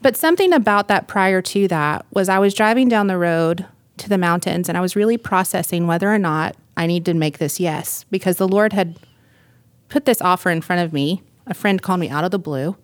But 0.02 0.16
something 0.16 0.52
about 0.52 0.88
that 0.88 1.06
prior 1.06 1.40
to 1.42 1.68
that 1.68 2.04
was 2.10 2.28
I 2.28 2.40
was 2.40 2.52
driving 2.52 2.88
down 2.88 3.06
the 3.06 3.16
road 3.16 3.64
to 3.98 4.08
the 4.08 4.18
mountains 4.18 4.68
and 4.68 4.76
I 4.76 4.80
was 4.80 4.96
really 4.96 5.16
processing 5.16 5.86
whether 5.86 6.12
or 6.12 6.18
not 6.18 6.56
I 6.76 6.88
need 6.88 7.04
to 7.04 7.14
make 7.14 7.38
this 7.38 7.60
yes 7.60 8.04
because 8.10 8.38
the 8.38 8.48
Lord 8.48 8.72
had 8.72 8.98
put 9.88 10.04
this 10.04 10.20
offer 10.20 10.50
in 10.50 10.62
front 10.62 10.82
of 10.82 10.92
me. 10.92 11.22
A 11.46 11.54
friend 11.54 11.80
called 11.80 12.00
me 12.00 12.08
out 12.08 12.24
of 12.24 12.32
the 12.32 12.38
blue 12.40 12.76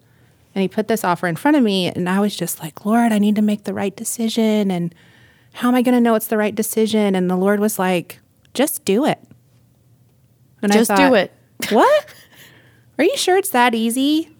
and 0.54 0.62
he 0.62 0.68
put 0.68 0.88
this 0.88 1.04
offer 1.04 1.26
in 1.26 1.36
front 1.36 1.56
of 1.56 1.62
me 1.62 1.86
and 1.86 2.08
I 2.08 2.20
was 2.20 2.36
just 2.36 2.60
like, 2.60 2.84
"Lord, 2.84 3.12
I 3.12 3.18
need 3.18 3.36
to 3.36 3.42
make 3.42 3.64
the 3.64 3.74
right 3.74 3.94
decision 3.94 4.70
and 4.70 4.94
how 5.54 5.68
am 5.68 5.74
I 5.74 5.82
going 5.82 5.94
to 5.94 6.00
know 6.00 6.14
it's 6.14 6.28
the 6.28 6.36
right 6.36 6.54
decision?" 6.54 7.14
And 7.14 7.30
the 7.30 7.36
Lord 7.36 7.60
was 7.60 7.78
like, 7.78 8.20
"Just 8.54 8.84
do 8.84 9.04
it." 9.04 9.18
And 10.62 10.72
I 10.72 10.74
Just 10.76 10.94
do 10.94 11.14
it. 11.14 11.32
What? 11.70 12.06
Are 12.98 13.04
you 13.04 13.16
sure 13.16 13.36
it's 13.36 13.50
that 13.50 13.74
easy? 13.74 14.30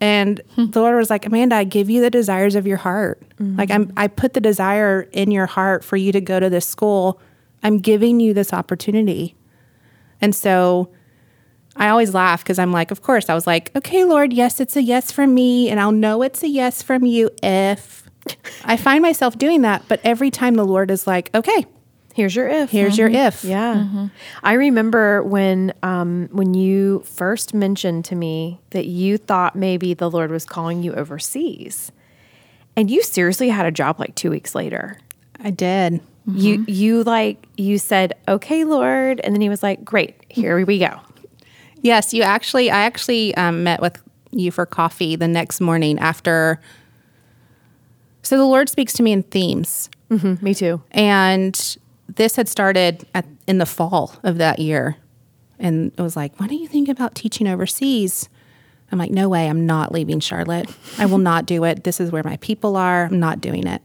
And 0.00 0.40
hmm. 0.54 0.66
the 0.66 0.80
Lord 0.80 0.96
was 0.96 1.10
like, 1.10 1.26
Amanda, 1.26 1.56
I 1.56 1.64
give 1.64 1.90
you 1.90 2.00
the 2.00 2.10
desires 2.10 2.54
of 2.54 2.66
your 2.66 2.78
heart. 2.78 3.20
Mm-hmm. 3.36 3.56
Like 3.56 3.70
I'm 3.70 3.92
I 3.96 4.08
put 4.08 4.32
the 4.32 4.40
desire 4.40 5.02
in 5.12 5.30
your 5.30 5.46
heart 5.46 5.84
for 5.84 5.96
you 5.96 6.10
to 6.12 6.20
go 6.20 6.40
to 6.40 6.48
this 6.48 6.66
school. 6.66 7.20
I'm 7.62 7.78
giving 7.78 8.20
you 8.20 8.32
this 8.32 8.52
opportunity. 8.52 9.36
And 10.20 10.34
so 10.34 10.90
I 11.76 11.88
always 11.88 12.12
laugh 12.14 12.42
because 12.42 12.58
I'm 12.58 12.72
like, 12.72 12.90
of 12.90 13.02
course, 13.02 13.28
I 13.28 13.34
was 13.34 13.46
like, 13.46 13.74
okay, 13.76 14.04
Lord, 14.04 14.32
yes, 14.32 14.60
it's 14.60 14.76
a 14.76 14.82
yes 14.82 15.12
from 15.12 15.34
me. 15.34 15.70
And 15.70 15.80
I'll 15.80 15.92
know 15.92 16.22
it's 16.22 16.42
a 16.42 16.48
yes 16.48 16.82
from 16.82 17.04
you 17.04 17.30
if 17.42 18.08
I 18.64 18.76
find 18.76 19.02
myself 19.02 19.38
doing 19.38 19.62
that. 19.62 19.84
But 19.88 20.00
every 20.04 20.30
time 20.30 20.54
the 20.54 20.66
Lord 20.66 20.90
is 20.90 21.06
like, 21.06 21.30
okay, 21.34 21.64
Here's 22.12 22.34
your 22.34 22.48
if. 22.48 22.70
here's 22.70 22.98
your 22.98 23.08
mm-hmm. 23.08 23.16
if. 23.28 23.44
Yeah. 23.44 23.74
Mm-hmm. 23.76 24.06
I 24.42 24.54
remember 24.54 25.22
when 25.22 25.72
um, 25.82 26.28
when 26.32 26.54
you 26.54 27.00
first 27.06 27.54
mentioned 27.54 28.04
to 28.06 28.14
me 28.14 28.60
that 28.70 28.86
you 28.86 29.16
thought 29.16 29.54
maybe 29.54 29.94
the 29.94 30.10
Lord 30.10 30.30
was 30.30 30.44
calling 30.44 30.82
you 30.82 30.92
overseas. 30.94 31.92
And 32.76 32.90
you 32.90 33.02
seriously 33.02 33.48
had 33.48 33.66
a 33.66 33.70
job 33.70 33.98
like 33.98 34.14
2 34.14 34.30
weeks 34.30 34.54
later. 34.54 34.98
I 35.42 35.50
did. 35.50 36.00
You 36.26 36.58
mm-hmm. 36.58 36.70
you 36.70 37.02
like 37.04 37.46
you 37.56 37.78
said, 37.78 38.12
"Okay, 38.28 38.64
Lord." 38.64 39.20
And 39.20 39.34
then 39.34 39.40
he 39.40 39.48
was 39.48 39.62
like, 39.62 39.84
"Great. 39.84 40.14
Here 40.28 40.64
we 40.64 40.78
go." 40.78 41.00
Yes, 41.82 42.12
you 42.12 42.22
actually. 42.22 42.70
I 42.70 42.80
actually 42.80 43.34
um, 43.36 43.62
met 43.64 43.80
with 43.80 44.02
you 44.30 44.50
for 44.50 44.66
coffee 44.66 45.16
the 45.16 45.28
next 45.28 45.60
morning 45.60 45.98
after. 45.98 46.60
So 48.22 48.36
the 48.36 48.44
Lord 48.44 48.68
speaks 48.68 48.92
to 48.94 49.02
me 49.02 49.12
in 49.12 49.22
themes, 49.24 49.88
Me 50.10 50.54
too. 50.54 50.82
and 50.92 51.76
this 52.14 52.36
had 52.36 52.48
started 52.48 53.06
at, 53.14 53.24
in 53.46 53.58
the 53.58 53.66
fall 53.66 54.14
of 54.22 54.36
that 54.38 54.58
year, 54.58 54.96
and 55.58 55.90
it 55.96 56.02
was 56.02 56.16
like, 56.16 56.38
"Why 56.38 56.46
don't 56.46 56.58
you 56.58 56.68
think 56.68 56.88
about 56.88 57.14
teaching 57.14 57.48
overseas?" 57.48 58.28
I'm 58.92 58.98
like, 58.98 59.10
"No 59.10 59.28
way! 59.28 59.48
I'm 59.48 59.64
not 59.66 59.90
leaving 59.92 60.20
Charlotte. 60.20 60.68
I 60.98 61.06
will 61.06 61.18
not 61.18 61.46
do 61.46 61.64
it. 61.64 61.84
This 61.84 61.98
is 62.00 62.10
where 62.12 62.22
my 62.24 62.36
people 62.38 62.76
are. 62.76 63.04
I'm 63.06 63.20
not 63.20 63.40
doing 63.40 63.66
it." 63.66 63.82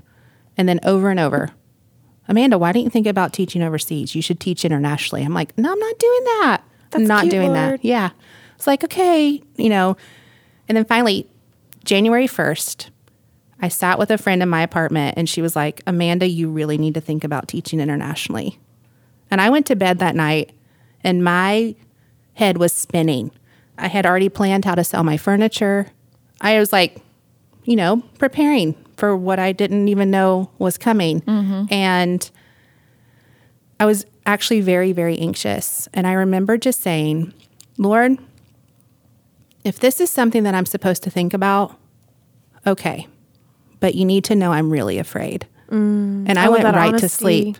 And 0.58 0.68
then 0.68 0.80
over 0.84 1.10
and 1.10 1.20
over, 1.20 1.52
Amanda, 2.28 2.58
why 2.58 2.72
don't 2.72 2.84
you 2.84 2.90
think 2.90 3.08
about 3.08 3.34
teaching 3.34 3.62
overseas? 3.62 4.16
You 4.16 4.22
should 4.22 4.40
teach 4.40 4.66
internationally. 4.66 5.24
I'm 5.24 5.34
like, 5.34 5.56
no, 5.58 5.72
I'm 5.72 5.80
not 5.80 6.00
doing 6.00 6.24
that. 6.24 6.62
I'm 6.96 7.06
That's 7.06 7.24
not 7.24 7.30
doing 7.30 7.54
that. 7.54 7.84
Yeah. 7.84 8.10
It's 8.56 8.68
like, 8.68 8.84
okay, 8.84 9.42
you 9.58 9.70
know. 9.70 9.98
And 10.68 10.76
then 10.76 10.86
finally, 10.86 11.28
January 11.84 12.28
1st, 12.28 12.90
I 13.62 13.68
sat 13.68 14.00
with 14.00 14.10
a 14.12 14.18
friend 14.18 14.42
in 14.42 14.50
my 14.50 14.62
apartment 14.62 15.18
and 15.18 15.30
she 15.30 15.42
was 15.42 15.56
like, 15.56 15.82
Amanda, 15.86 16.28
you 16.28 16.50
really 16.50 16.78
need 16.78 16.94
to 16.96 17.02
think 17.02 17.24
about 17.24 17.48
teaching 17.48 17.80
internationally. 17.80 18.60
And 19.30 19.40
I 19.42 19.50
went 19.50 19.66
to 19.68 19.76
bed 19.76 20.00
that 20.00 20.16
night 20.16 20.52
and 21.04 21.24
my 21.24 21.76
head 22.34 22.58
was 22.58 22.74
spinning. 22.74 23.32
I 23.78 23.88
had 23.88 24.06
already 24.06 24.30
planned 24.30 24.66
how 24.66 24.76
to 24.76 24.84
sell 24.84 25.04
my 25.04 25.18
furniture. 25.18 25.88
I 26.42 26.60
was 26.60 26.74
like, 26.74 27.02
you 27.64 27.76
know, 27.76 28.04
preparing 28.18 28.76
for 28.98 29.16
what 29.16 29.40
I 29.40 29.52
didn't 29.52 29.88
even 29.88 30.12
know 30.12 30.50
was 30.58 30.78
coming. 30.78 31.22
And 31.70 32.30
I 33.80 33.86
was 33.86 34.06
actually 34.26 34.62
very, 34.62 34.92
very 34.92 35.18
anxious. 35.20 35.88
And 35.94 36.06
I 36.08 36.14
remember 36.14 36.58
just 36.58 36.82
saying, 36.82 37.34
Lord, 37.78 38.18
if 39.64 39.80
this 39.80 40.00
is 40.00 40.10
something 40.10 40.44
that 40.44 40.54
I'm 40.56 40.66
supposed 40.66 41.04
to 41.04 41.10
think 41.10 41.34
about, 41.34 41.76
okay. 42.66 43.08
But 43.80 43.96
you 43.96 44.06
need 44.06 44.24
to 44.26 44.36
know 44.36 44.52
I'm 44.52 44.70
really 44.72 44.98
afraid. 44.98 45.48
and 45.70 46.30
I 46.40 46.46
I 46.46 46.50
went 46.50 46.64
that 46.64 46.76
right 46.76 46.98
to 46.98 47.10
sleep 47.10 47.58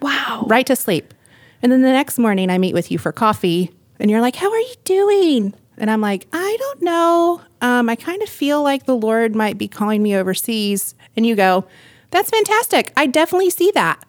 Wow. 0.00 0.46
right 0.48 0.66
to 0.66 0.76
sleep. 0.76 1.12
And 1.60 1.72
then 1.72 1.82
the 1.82 1.90
next 1.92 2.18
morning, 2.18 2.50
I 2.50 2.58
meet 2.58 2.72
with 2.72 2.90
you 2.92 2.98
for 2.98 3.10
coffee, 3.10 3.72
and 3.98 4.08
you're 4.10 4.20
like, 4.20 4.36
How 4.36 4.50
are 4.50 4.58
you 4.60 4.74
doing? 4.84 5.54
And 5.76 5.90
I'm 5.90 6.00
like, 6.00 6.26
I 6.32 6.56
don't 6.58 6.82
know. 6.82 7.40
Um, 7.60 7.88
I 7.88 7.96
kind 7.96 8.22
of 8.22 8.28
feel 8.28 8.62
like 8.62 8.84
the 8.86 8.96
Lord 8.96 9.34
might 9.34 9.58
be 9.58 9.66
calling 9.68 10.02
me 10.02 10.16
overseas. 10.16 10.94
And 11.16 11.26
you 11.26 11.34
go, 11.34 11.66
That's 12.10 12.30
fantastic. 12.30 12.92
I 12.96 13.06
definitely 13.06 13.50
see 13.50 13.72
that. 13.72 14.02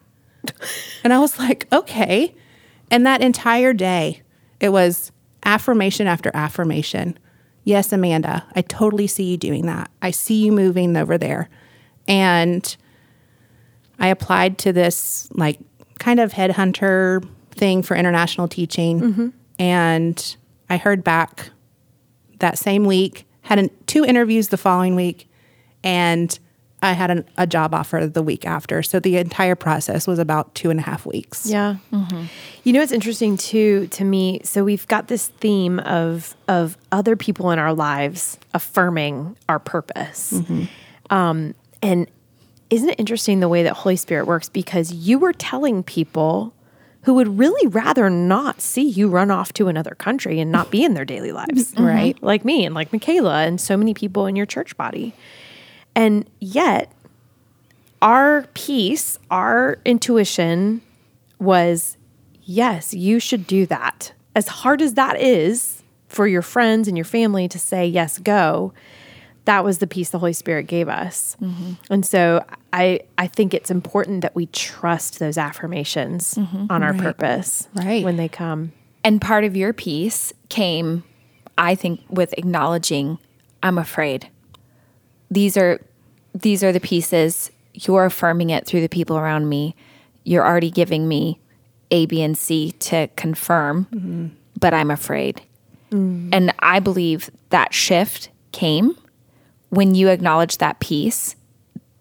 and 1.04 1.14
I 1.14 1.20
was 1.20 1.38
like, 1.40 1.68
Okay. 1.72 2.36
And 2.92 3.06
that 3.06 3.22
entire 3.22 3.74
day, 3.74 4.24
it 4.60 4.70
was 4.70 5.12
affirmation 5.44 6.08
after 6.08 6.32
affirmation. 6.34 7.18
Yes, 7.64 7.94
Amanda, 7.94 8.46
I 8.56 8.62
totally 8.62 9.06
see 9.06 9.26
you 9.26 9.38
doing 9.38 9.68
that. 9.68 9.92
I 10.02 10.12
see 10.12 10.44
you 10.44 10.52
moving 10.52 10.98
over 10.98 11.18
there. 11.18 11.50
And 12.08 12.76
I 14.00 14.08
applied 14.08 14.58
to 14.60 14.74
this 14.74 15.28
like 15.32 15.60
kind 16.00 16.20
of 16.20 16.34
headhunter 16.34 17.28
thing 17.52 17.84
for 17.84 17.96
international 17.96 18.48
teaching, 18.48 19.02
mm-hmm. 19.02 19.28
and 19.60 20.36
I 20.70 20.78
heard 20.78 21.04
back 21.04 21.50
that 22.40 22.58
same 22.58 22.86
week. 22.86 23.26
Had 23.42 23.60
an, 23.60 23.70
two 23.86 24.06
interviews 24.06 24.48
the 24.48 24.58
following 24.58 24.96
week, 24.96 25.30
and 25.84 26.40
I 26.82 26.94
had 26.94 27.12
an, 27.12 27.26
a 27.38 27.46
job 27.46 27.74
offer 27.74 28.08
the 28.08 28.24
week 28.24 28.46
after. 28.46 28.82
So 28.84 29.00
the 29.00 29.18
entire 29.18 29.56
process 29.56 30.08
was 30.08 30.20
about 30.20 30.54
two 30.56 30.70
and 30.70 30.80
a 30.80 30.84
half 30.84 31.06
weeks. 31.06 31.46
Yeah. 31.46 31.78
Mm-hmm. 31.92 32.24
You 32.63 32.74
know, 32.74 32.82
it's 32.82 32.92
interesting 32.92 33.38
too 33.38 33.88
to 33.88 34.04
me. 34.04 34.42
So 34.44 34.63
we've 34.63 34.88
got 34.88 35.08
this 35.08 35.28
theme 35.28 35.80
of 35.80 36.36
of 36.48 36.78
other 36.92 37.15
people 37.15 37.52
in 37.52 37.60
our 37.60 37.74
lives 37.74 38.38
affirming 38.54 39.36
our 39.48 39.60
purpose, 39.60 40.34
mm-hmm. 40.34 40.65
um, 41.13 41.54
and 41.82 42.08
isn't 42.70 42.89
it 42.89 43.00
interesting 43.00 43.39
the 43.39 43.50
way 43.50 43.63
that 43.63 43.74
Holy 43.74 43.96
Spirit 43.96 44.26
works? 44.28 44.50
Because 44.50 44.94
you 44.94 45.20
were 45.20 45.34
telling 45.34 45.84
people 45.84 46.54
who 47.04 47.13
would 47.13 47.39
really 47.39 47.68
rather 47.68 48.10
not 48.10 48.62
see 48.62 48.88
you 48.88 49.10
run 49.10 49.32
off 49.32 49.54
to 49.54 49.68
another 49.68 49.96
country 49.96 50.39
and 50.39 50.52
not 50.52 50.70
be 50.70 50.84
in 50.84 50.94
their 50.94 51.06
daily 51.06 51.32
lives, 51.32 51.72
mm-hmm. 51.74 51.84
Right. 51.84 52.24
Like 52.24 52.46
me 52.46 52.65
and 52.65 52.76
like 52.76 52.92
Mikala 52.92 53.48
and 53.48 53.60
so 53.60 53.78
many 53.78 53.94
people 53.94 54.26
in 54.26 54.36
your 54.36 54.46
church 54.46 54.76
body, 54.78 55.13
and 55.95 56.30
yet 56.39 56.91
our 58.02 58.45
peace, 58.54 59.17
our 59.30 59.80
intuition 59.86 60.82
was 61.39 61.97
yes, 62.43 62.93
you 62.93 63.19
should 63.19 63.45
do 63.45 63.65
that. 63.67 64.13
As 64.36 64.47
hard 64.47 64.82
as 64.82 64.95
that 64.95 65.19
is 65.19 65.84
for 66.08 66.28
your 66.28 66.41
friends 66.41 66.88
and 66.88 66.97
your 66.97 67.06
family 67.06 67.47
to 67.47 67.60
say, 67.60 67.86
yes, 67.86 68.17
go, 68.17 68.73
that 69.45 69.63
was 69.63 69.80
the 69.80 69.88
peace 69.88 70.10
the 70.10 70.19
Holy 70.19 70.34
Spirit 70.34 70.67
gave 70.67 70.89
us. 70.89 71.36
Mm-hmm. 71.41 71.73
And 71.89 72.06
so 72.06 72.45
I, 72.73 73.02
I 73.17 73.28
think 73.28 73.54
it's 73.54 73.71
important 73.71 74.21
that 74.21 74.36
we 74.36 74.47
trust 74.47 75.19
those 75.19 75.38
affirmations 75.38 76.36
mm-hmm. 76.36 76.65
on 76.69 76.84
our 76.84 76.93
purpose 76.93 77.67
Right. 77.73 78.04
when 78.04 78.17
they 78.17 78.28
come. 78.28 78.73
And 79.04 79.21
part 79.21 79.43
of 79.43 79.56
your 79.56 79.73
piece 79.73 80.34
came, 80.49 81.04
I 81.58 81.75
think, 81.75 82.02
with 82.10 82.34
acknowledging 82.38 83.17
I'm 83.62 83.78
afraid. 83.78 84.30
These 85.32 85.58
are 85.58 85.80
these 86.34 86.63
are 86.63 86.72
the 86.72 86.80
pieces. 86.80 87.52
You're 87.74 88.06
affirming 88.06 88.50
it 88.50 88.65
through 88.65 88.82
the 88.82 88.89
people 88.89 89.18
around 89.18 89.50
me. 89.50 89.76
You're 90.24 90.46
already 90.46 90.72
giving 90.72 91.08
me 91.08 91.39
A, 91.92 92.06
B, 92.06 92.22
and 92.22 92.38
C 92.38 92.72
to 92.74 93.08
confirm, 93.15 94.36
but 94.60 94.74
I'm 94.74 94.92
afraid. 94.92 95.42
Mm. 95.92 96.30
And 96.32 96.54
I 96.60 96.80
believe 96.80 97.30
that 97.50 97.74
shift 97.74 98.30
came 98.52 98.96
when 99.70 99.96
you 99.96 100.10
acknowledge 100.10 100.58
that 100.58 100.80
piece, 100.80 101.36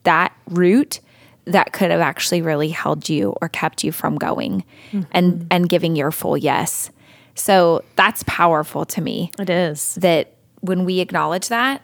that 0.05 0.33
root 0.49 1.01
that 1.45 1.73
could 1.73 1.91
have 1.91 2.01
actually 2.01 2.43
really 2.43 2.69
held 2.69 3.09
you 3.09 3.35
or 3.41 3.49
kept 3.49 3.83
you 3.83 3.93
from 3.93 4.17
going 4.17 4.65
mm-hmm. 4.93 5.03
and 5.13 5.47
and 5.51 5.69
giving 5.69 5.97
your 5.97 6.11
full 6.11 6.37
yes. 6.37 6.91
So 7.35 7.85
that's 7.97 8.25
powerful 8.25 8.85
to 8.87 9.01
me 9.01 9.31
It 9.39 9.49
is. 9.49 9.95
that 9.97 10.35
when 10.61 10.85
we 10.85 11.01
acknowledge 11.01 11.49
that 11.49 11.83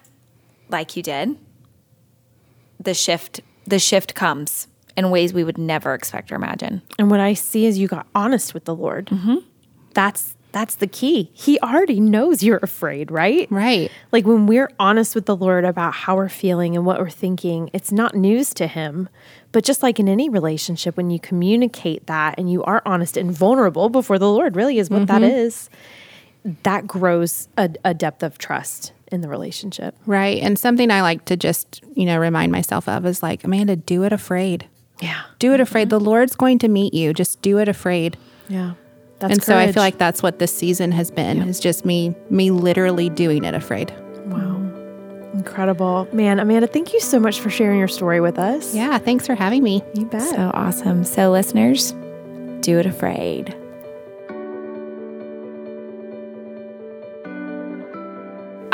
like 0.69 0.97
you 0.97 1.03
did, 1.03 1.37
the 2.81 2.95
shift 2.95 3.41
the 3.67 3.79
shift 3.79 4.15
comes 4.15 4.69
in 4.97 5.11
ways 5.11 5.33
we 5.33 5.45
would 5.45 5.59
never 5.59 5.95
expect 5.95 6.31
or 6.31 6.37
imagine. 6.37 6.83
And 6.99 7.11
what 7.11 7.21
I 7.21 7.35
see 7.35 7.67
is 7.67 7.79
you 7.79 7.89
got 7.89 8.07
honest 8.15 8.55
with 8.55 8.65
the 8.65 8.75
Lord. 8.75 9.07
Mm-hmm. 9.07 9.37
That's 9.95 10.37
that's 10.53 10.77
the 10.77 10.87
key. 10.87 11.31
He 11.33 11.59
already 11.59 11.99
knows 11.99 12.45
you're 12.45 12.61
afraid, 12.63 13.11
right? 13.11 13.49
Right. 13.51 13.91
Like 14.13 14.25
when 14.25 14.47
we're 14.47 14.71
honest 14.79 15.17
with 15.17 15.27
the 15.27 15.35
Lord 15.35 15.65
about 15.65 15.95
how 15.95 16.15
we're 16.15 16.29
feeling 16.29 16.77
and 16.77 16.87
what 16.87 17.01
we're 17.01 17.11
thinking, 17.11 17.71
it's 17.73 17.91
not 17.91 18.15
news 18.15 18.55
to 18.55 18.69
him. 18.69 19.09
But 19.51 19.65
just 19.65 19.83
like 19.83 19.99
in 19.99 20.09
any 20.09 20.29
relationship, 20.29 20.97
when 20.97 21.11
you 21.11 21.19
communicate 21.19 22.07
that 22.07 22.37
and 22.39 22.51
you 22.53 22.63
are 22.63 22.83
honest 22.87 23.17
and 23.17 23.33
vulnerable 23.33 23.89
before 23.89 24.17
the 24.17 24.31
Lord, 24.31 24.55
really 24.55 24.79
is 24.79 24.91
what 24.91 25.09
that 25.09 25.23
mm-hmm. 25.23 25.35
is, 25.35 25.69
that 26.63 26.87
grows 26.87 27.49
a, 27.59 27.71
a 27.85 27.93
depth 27.93 28.23
of 28.23 28.39
trust 28.39 28.93
in 29.15 29.21
the 29.21 29.29
relationship. 29.29 29.95
Right. 30.07 30.43
And 30.43 30.59
something 30.59 30.91
I 30.91 31.03
like 31.03 31.25
to 31.27 31.37
just, 31.37 31.83
you 31.95 32.05
know, 32.05 32.19
remind 32.19 32.53
myself 32.53 32.89
of 32.89 33.07
is 33.07 33.23
like, 33.23 33.45
Amanda, 33.45 33.77
do 33.77 34.03
it 34.03 34.13
afraid. 34.13 34.69
Yeah. 35.01 35.23
Do 35.39 35.55
it 35.55 35.61
afraid. 35.61 35.91
The 35.91 35.99
mm-hmm. 35.99 36.07
Lord's 36.07 36.37
going 36.37 36.59
to 36.61 36.69
meet 36.69 36.95
you. 36.95 37.13
Just 37.15 37.41
do 37.43 37.59
it 37.59 37.69
afraid. 37.69 38.17
Yeah. 38.49 38.75
That's 39.21 39.33
and 39.33 39.43
so 39.43 39.57
I 39.57 39.73
feel 39.73 39.83
like 39.83 39.99
that's 39.99 40.23
what 40.23 40.39
this 40.39 40.55
season 40.55 40.93
has 40.93 41.11
been. 41.11 41.41
Is 41.49 41.61
just 41.61 41.85
me 41.85 42.15
me 42.31 42.51
literally 42.51 43.09
doing 43.09 43.45
it 43.45 43.55
afraid. 43.55 43.95
Wow. 44.27 44.61
Incredible. 45.33 46.09
Man, 46.13 46.39
Amanda, 46.39 46.67
thank 46.67 46.93
you 46.93 47.01
so 47.01 47.19
much 47.19 47.41
for 47.41 47.49
sharing 47.49 47.79
your 47.79 47.89
story 47.89 48.21
with 48.21 48.39
us. 48.39 48.75
Yeah, 48.75 48.99
thanks 48.99 49.27
for 49.27 49.35
having 49.35 49.63
me. 49.63 49.83
You 49.95 50.07
bet. 50.07 50.23
So 50.23 50.51
awesome. 50.53 51.05
So, 51.05 51.31
listeners, 51.31 51.93
do 52.61 52.79
it 52.79 52.87
afraid. 52.87 53.57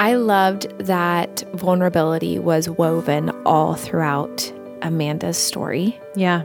I 0.01 0.15
loved 0.15 0.67
that 0.79 1.45
vulnerability 1.53 2.39
was 2.39 2.71
woven 2.71 3.29
all 3.45 3.75
throughout 3.75 4.51
Amanda's 4.81 5.37
story 5.37 6.01
yeah, 6.17 6.41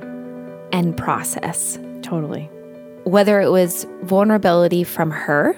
and 0.74 0.98
process. 0.98 1.80
totally. 2.02 2.50
Whether 3.06 3.39
it 3.39 3.52
was 3.52 3.88
vulnerability 4.04 4.84
from 4.84 5.10
her 5.10 5.56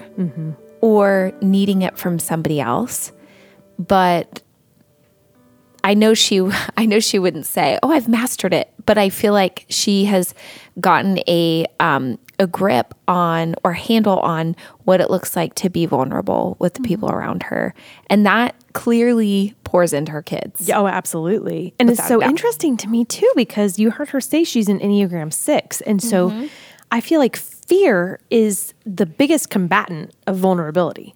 or 0.80 1.32
needing 1.42 1.82
it 1.82 1.98
from 1.98 2.20
somebody 2.20 2.60
else. 2.60 3.10
But 3.80 4.44
I 5.82 5.94
know 5.94 6.14
she 6.14 6.40
I 6.76 6.86
know 6.86 7.00
she 7.00 7.18
wouldn't 7.18 7.46
say, 7.46 7.80
"Oh, 7.82 7.90
I've 7.90 8.06
mastered 8.06 8.54
it," 8.54 8.72
but 8.86 8.96
I 8.96 9.08
feel 9.08 9.32
like 9.32 9.66
she 9.70 10.04
has 10.04 10.34
gotten 10.78 11.18
a 11.26 11.66
um, 11.80 12.20
a 12.38 12.46
grip 12.46 12.94
on 13.06 13.54
or 13.64 13.72
handle 13.72 14.18
on 14.20 14.54
what 14.84 15.00
it 15.00 15.10
looks 15.10 15.34
like 15.34 15.54
to 15.56 15.68
be 15.68 15.86
vulnerable 15.86 16.56
with 16.58 16.74
the 16.74 16.80
people 16.80 17.08
mm-hmm. 17.08 17.18
around 17.18 17.42
her, 17.44 17.74
and 18.08 18.24
that 18.26 18.54
clearly 18.72 19.54
pours 19.64 19.92
into 19.92 20.12
her 20.12 20.22
kids. 20.22 20.70
Oh, 20.72 20.86
absolutely. 20.86 21.74
And 21.78 21.90
it's 21.90 22.06
so 22.06 22.20
doubt. 22.20 22.30
interesting 22.30 22.76
to 22.78 22.88
me 22.88 23.04
too 23.04 23.30
because 23.36 23.78
you 23.78 23.90
heard 23.90 24.08
her 24.10 24.20
say 24.20 24.44
she's 24.44 24.68
an 24.68 24.80
Enneagram 24.80 25.32
6. 25.32 25.80
And 25.82 26.02
so 26.02 26.30
mm-hmm. 26.30 26.46
I 26.90 27.00
feel 27.00 27.20
like 27.20 27.36
fear 27.36 28.18
is 28.30 28.72
the 28.86 29.04
biggest 29.04 29.50
combatant 29.50 30.14
of 30.26 30.36
vulnerability. 30.36 31.14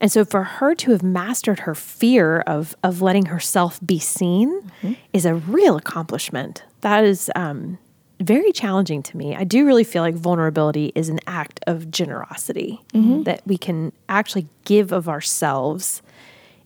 And 0.00 0.12
so 0.12 0.24
for 0.24 0.44
her 0.44 0.76
to 0.76 0.92
have 0.92 1.02
mastered 1.02 1.60
her 1.60 1.74
fear 1.74 2.40
of 2.40 2.76
of 2.84 3.02
letting 3.02 3.26
herself 3.26 3.80
be 3.84 3.98
seen 3.98 4.60
mm-hmm. 4.82 4.92
is 5.12 5.26
a 5.26 5.34
real 5.34 5.76
accomplishment. 5.76 6.62
That 6.82 7.02
is 7.02 7.30
um 7.34 7.78
very 8.20 8.52
challenging 8.52 9.02
to 9.04 9.16
me. 9.16 9.36
I 9.36 9.44
do 9.44 9.64
really 9.64 9.84
feel 9.84 10.02
like 10.02 10.14
vulnerability 10.14 10.92
is 10.94 11.08
an 11.08 11.20
act 11.26 11.60
of 11.66 11.90
generosity 11.90 12.80
mm-hmm. 12.92 13.22
that 13.22 13.46
we 13.46 13.56
can 13.56 13.92
actually 14.08 14.48
give 14.64 14.92
of 14.92 15.08
ourselves 15.08 16.02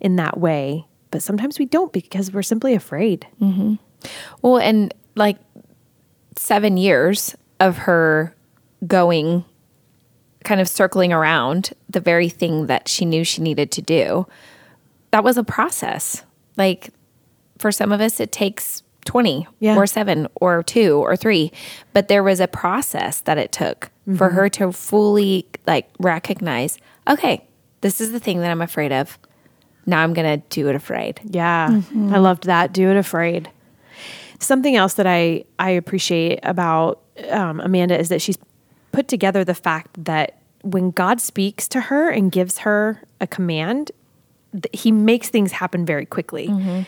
in 0.00 0.16
that 0.16 0.38
way, 0.38 0.86
but 1.10 1.22
sometimes 1.22 1.58
we 1.58 1.66
don't 1.66 1.92
because 1.92 2.32
we're 2.32 2.42
simply 2.42 2.74
afraid. 2.74 3.26
Mm-hmm. 3.40 3.74
Well, 4.40 4.58
and 4.58 4.92
like 5.14 5.38
seven 6.36 6.76
years 6.76 7.36
of 7.60 7.78
her 7.78 8.34
going, 8.86 9.44
kind 10.44 10.60
of 10.60 10.68
circling 10.68 11.12
around 11.12 11.72
the 11.88 12.00
very 12.00 12.28
thing 12.28 12.66
that 12.66 12.88
she 12.88 13.04
knew 13.04 13.24
she 13.24 13.42
needed 13.42 13.70
to 13.72 13.82
do, 13.82 14.26
that 15.10 15.22
was 15.22 15.36
a 15.36 15.44
process. 15.44 16.24
Like 16.56 16.90
for 17.58 17.70
some 17.70 17.92
of 17.92 18.00
us, 18.00 18.18
it 18.18 18.32
takes 18.32 18.81
20 19.04 19.46
Yeah. 19.60 19.76
or 19.76 19.86
seven 19.86 20.28
or 20.36 20.62
two 20.62 20.96
or 20.96 21.16
three, 21.16 21.52
but 21.92 22.08
there 22.08 22.22
was 22.22 22.40
a 22.40 22.48
process 22.48 23.20
that 23.22 23.38
it 23.38 23.52
took 23.52 23.90
for 24.16 24.28
mm-hmm. 24.28 24.36
her 24.36 24.48
to 24.50 24.72
fully 24.72 25.46
like 25.66 25.88
recognize, 25.98 26.78
okay, 27.08 27.44
this 27.80 28.00
is 28.00 28.12
the 28.12 28.20
thing 28.20 28.40
that 28.40 28.50
I'm 28.50 28.62
afraid 28.62 28.92
of. 28.92 29.18
Now 29.86 30.02
I'm 30.02 30.14
going 30.14 30.40
to 30.40 30.46
do 30.48 30.68
it 30.68 30.76
afraid. 30.76 31.20
Yeah, 31.24 31.68
mm-hmm. 31.68 32.14
I 32.14 32.18
loved 32.18 32.44
that. 32.44 32.72
Do 32.72 32.90
it 32.90 32.96
afraid. 32.96 33.50
Something 34.38 34.76
else 34.76 34.94
that 34.94 35.06
I 35.06 35.44
I 35.58 35.70
appreciate 35.70 36.40
about 36.42 37.00
um, 37.30 37.60
Amanda 37.60 37.98
is 37.98 38.08
that 38.08 38.22
she's 38.22 38.38
put 38.92 39.08
together 39.08 39.44
the 39.44 39.54
fact 39.54 40.04
that 40.04 40.38
when 40.62 40.90
God 40.90 41.20
speaks 41.20 41.66
to 41.68 41.80
her 41.80 42.10
and 42.10 42.30
gives 42.30 42.58
her 42.58 43.02
a 43.20 43.26
command, 43.26 43.90
He 44.72 44.92
makes 44.92 45.28
things 45.28 45.52
happen 45.52 45.84
very 45.84 46.06
quickly. 46.06 46.48
Mm-hmm. 46.48 46.82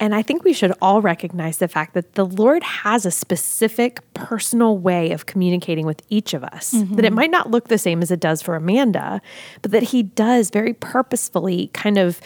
And 0.00 0.14
I 0.14 0.22
think 0.22 0.44
we 0.44 0.52
should 0.52 0.72
all 0.80 1.02
recognize 1.02 1.58
the 1.58 1.68
fact 1.68 1.94
that 1.94 2.14
the 2.14 2.24
Lord 2.24 2.62
has 2.62 3.04
a 3.04 3.10
specific 3.10 4.00
personal 4.14 4.78
way 4.78 5.10
of 5.10 5.26
communicating 5.26 5.86
with 5.86 6.02
each 6.08 6.34
of 6.34 6.44
us. 6.44 6.70
That 6.96 7.04
it 7.04 7.12
might 7.12 7.30
not 7.30 7.50
look 7.50 7.68
the 7.68 7.78
same 7.78 8.00
as 8.00 8.10
it 8.10 8.20
does 8.20 8.40
for 8.40 8.54
Amanda, 8.54 9.20
but 9.62 9.72
that 9.72 9.84
He 9.84 10.04
does 10.04 10.50
very 10.50 10.72
purposefully 10.72 11.70
kind 11.72 11.98
of 11.98 12.20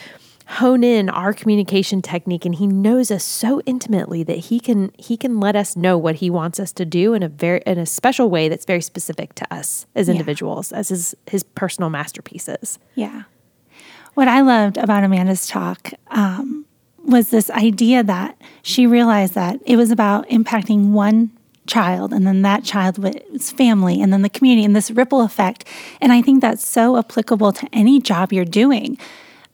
hone 0.45 0.83
in 0.83 1.09
our 1.09 1.33
communication 1.33 2.01
technique 2.01 2.45
and 2.45 2.55
he 2.55 2.67
knows 2.67 3.09
us 3.09 3.23
so 3.23 3.61
intimately 3.61 4.23
that 4.23 4.37
he 4.37 4.59
can 4.59 4.91
he 4.97 5.15
can 5.15 5.39
let 5.39 5.55
us 5.55 5.75
know 5.75 5.97
what 5.97 6.15
he 6.15 6.29
wants 6.29 6.59
us 6.59 6.73
to 6.73 6.85
do 6.85 7.13
in 7.13 7.23
a 7.23 7.29
very 7.29 7.61
in 7.65 7.77
a 7.77 7.85
special 7.85 8.29
way 8.29 8.49
that's 8.49 8.65
very 8.65 8.81
specific 8.81 9.33
to 9.33 9.53
us 9.53 9.87
as 9.95 10.09
individuals 10.09 10.71
as 10.73 10.89
his 10.89 11.15
his 11.27 11.43
personal 11.43 11.89
masterpieces. 11.89 12.77
Yeah. 12.95 13.23
What 14.15 14.27
I 14.27 14.41
loved 14.41 14.77
about 14.77 15.03
Amanda's 15.03 15.47
talk 15.47 15.91
um, 16.07 16.65
was 17.03 17.29
this 17.29 17.49
idea 17.49 18.03
that 18.03 18.39
she 18.61 18.87
realized 18.87 19.35
that 19.35 19.59
it 19.65 19.75
was 19.75 19.91
about 19.91 20.27
impacting 20.29 20.91
one 20.91 21.31
child 21.65 22.11
and 22.13 22.27
then 22.27 22.41
that 22.41 22.63
child 22.63 22.97
with 22.97 23.21
his 23.31 23.51
family 23.51 24.01
and 24.01 24.11
then 24.11 24.21
the 24.21 24.29
community 24.29 24.65
and 24.65 24.75
this 24.75 24.91
ripple 24.91 25.21
effect. 25.21 25.65
And 26.01 26.11
I 26.11 26.21
think 26.21 26.41
that's 26.41 26.67
so 26.67 26.97
applicable 26.97 27.53
to 27.53 27.69
any 27.71 28.01
job 28.01 28.33
you're 28.33 28.45
doing 28.45 28.97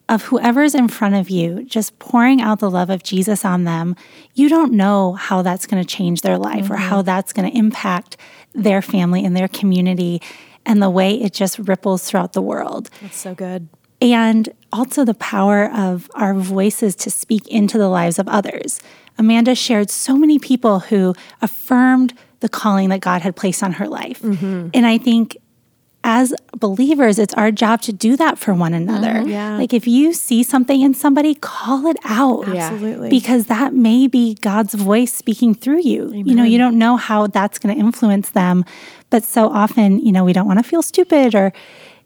of 0.07 0.23
whoever's 0.23 0.73
in 0.73 0.87
front 0.87 1.13
of 1.13 1.29
you, 1.29 1.63
just 1.65 1.99
pouring 1.99 2.41
out 2.41 2.59
the 2.59 2.69
love 2.69 2.89
of 2.89 3.03
Jesus 3.03 3.45
on 3.45 3.63
them. 3.65 3.95
You 4.33 4.49
don't 4.49 4.73
know 4.73 5.13
how 5.13 5.43
that's 5.43 5.67
going 5.67 5.83
to 5.83 5.87
change 5.87 6.21
their 6.21 6.37
life 6.37 6.69
or 6.69 6.77
how 6.77 6.97
mm-hmm. 6.97 7.05
that's 7.05 7.31
going 7.31 7.49
to 7.49 7.55
impact 7.55 8.17
their 8.53 8.81
family 8.81 9.23
and 9.23 9.37
their 9.37 9.47
community 9.47 10.19
and 10.65 10.81
the 10.81 10.89
way 10.89 11.13
it 11.13 11.33
just 11.33 11.59
ripples 11.59 12.09
throughout 12.09 12.33
the 12.33 12.41
world 12.41 12.89
That's 13.01 13.17
so 13.17 13.33
good. 13.33 13.69
And 14.01 14.49
also 14.71 15.03
the 15.03 15.13
power 15.13 15.69
of 15.73 16.09
our 16.15 16.33
voices 16.33 16.95
to 16.95 17.11
speak 17.11 17.47
into 17.47 17.77
the 17.77 17.89
lives 17.89 18.19
of 18.19 18.27
others. 18.27 18.81
Amanda 19.17 19.55
shared 19.55 19.89
so 19.89 20.15
many 20.15 20.39
people 20.39 20.79
who 20.79 21.13
affirmed 21.41 22.13
the 22.39 22.49
calling 22.49 22.89
that 22.89 23.01
God 23.01 23.21
had 23.21 23.35
placed 23.35 23.61
on 23.61 23.73
her 23.73 23.87
life. 23.87 24.21
Mm-hmm. 24.21 24.69
And 24.73 24.85
I 24.85 24.97
think 24.97 25.37
as 26.01 26.33
believers, 26.55 27.19
it's 27.19 27.33
our 27.33 27.51
job 27.51 27.81
to 27.81 27.91
do 27.91 28.15
that 28.15 28.37
for 28.37 28.53
one 28.53 28.73
another. 28.73 29.15
Mm-hmm. 29.15 29.29
Yeah. 29.29 29.57
Like 29.57 29.73
if 29.73 29.85
you 29.85 30.13
see 30.13 30.43
something 30.43 30.81
in 30.81 30.93
somebody, 30.93 31.35
call 31.35 31.87
it 31.87 31.97
out. 32.05 32.47
Absolutely. 32.47 33.09
Because 33.09 33.47
that 33.47 33.73
may 33.73 34.07
be 34.07 34.35
God's 34.35 34.73
voice 34.73 35.13
speaking 35.13 35.53
through 35.53 35.81
you. 35.81 36.13
You 36.13 36.35
know, 36.35 36.45
you 36.45 36.57
don't 36.57 36.77
know 36.77 36.95
how 36.95 37.27
that's 37.27 37.59
going 37.59 37.75
to 37.75 37.79
influence 37.79 38.29
them. 38.29 38.63
But 39.09 39.25
so 39.25 39.49
often, 39.49 39.99
you 39.99 40.13
know, 40.13 40.23
we 40.23 40.31
don't 40.31 40.47
want 40.47 40.59
to 40.59 40.63
feel 40.63 40.81
stupid 40.81 41.35
or 41.35 41.51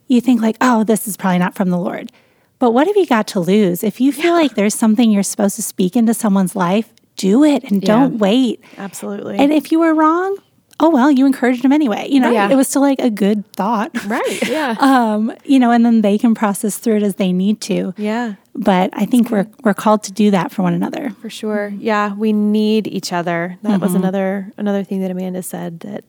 you 0.07 0.21
think 0.21 0.41
like, 0.41 0.57
oh, 0.61 0.83
this 0.83 1.07
is 1.07 1.17
probably 1.17 1.39
not 1.39 1.55
from 1.55 1.69
the 1.69 1.77
Lord. 1.77 2.11
But 2.59 2.71
what 2.71 2.87
have 2.87 2.95
you 2.95 3.05
got 3.05 3.27
to 3.29 3.39
lose? 3.39 3.83
If 3.83 3.99
you 3.99 4.11
feel 4.11 4.33
like 4.33 4.55
there's 4.55 4.75
something 4.75 5.11
you're 5.11 5.23
supposed 5.23 5.55
to 5.57 5.61
speak 5.61 5.95
into 5.95 6.13
someone's 6.13 6.55
life, 6.55 6.93
do 7.17 7.43
it 7.43 7.63
and 7.69 7.81
don't 7.81 8.17
wait. 8.19 8.63
Absolutely. 8.77 9.37
And 9.37 9.51
if 9.51 9.71
you 9.71 9.79
were 9.79 9.93
wrong, 9.93 10.37
oh 10.79 10.89
well, 10.89 11.11
you 11.11 11.25
encouraged 11.25 11.61
them 11.63 11.71
anyway. 11.71 12.07
You 12.09 12.19
know, 12.21 12.31
Yeah. 12.31 12.49
it 12.49 12.55
was 12.55 12.67
still 12.67 12.81
like 12.81 12.99
a 12.99 13.09
good 13.09 13.45
thought. 13.53 13.91
right. 14.07 14.47
Yeah. 14.49 14.75
Um, 14.79 15.33
you 15.43 15.59
know, 15.59 15.71
and 15.71 15.85
then 15.85 16.01
they 16.01 16.17
can 16.17 16.33
process 16.35 16.77
through 16.77 16.97
it 16.97 17.03
as 17.03 17.15
they 17.15 17.31
need 17.33 17.59
to. 17.61 17.93
yeah. 17.97 18.35
But 18.55 18.91
I 18.93 19.05
think 19.07 19.31
we're 19.31 19.47
we're 19.63 19.73
called 19.73 20.03
to 20.03 20.11
do 20.11 20.29
that 20.31 20.51
for 20.51 20.61
one 20.61 20.73
another. 20.75 21.09
For 21.21 21.29
sure. 21.29 21.73
Yeah, 21.77 22.13
we 22.13 22.31
need 22.33 22.85
each 22.87 23.11
other. 23.11 23.57
That 23.63 23.81
was 23.81 23.95
another 23.95 24.51
another 24.57 24.83
thing 24.83 25.01
that 25.01 25.09
Amanda 25.09 25.41
said 25.41 25.79
that 25.79 26.03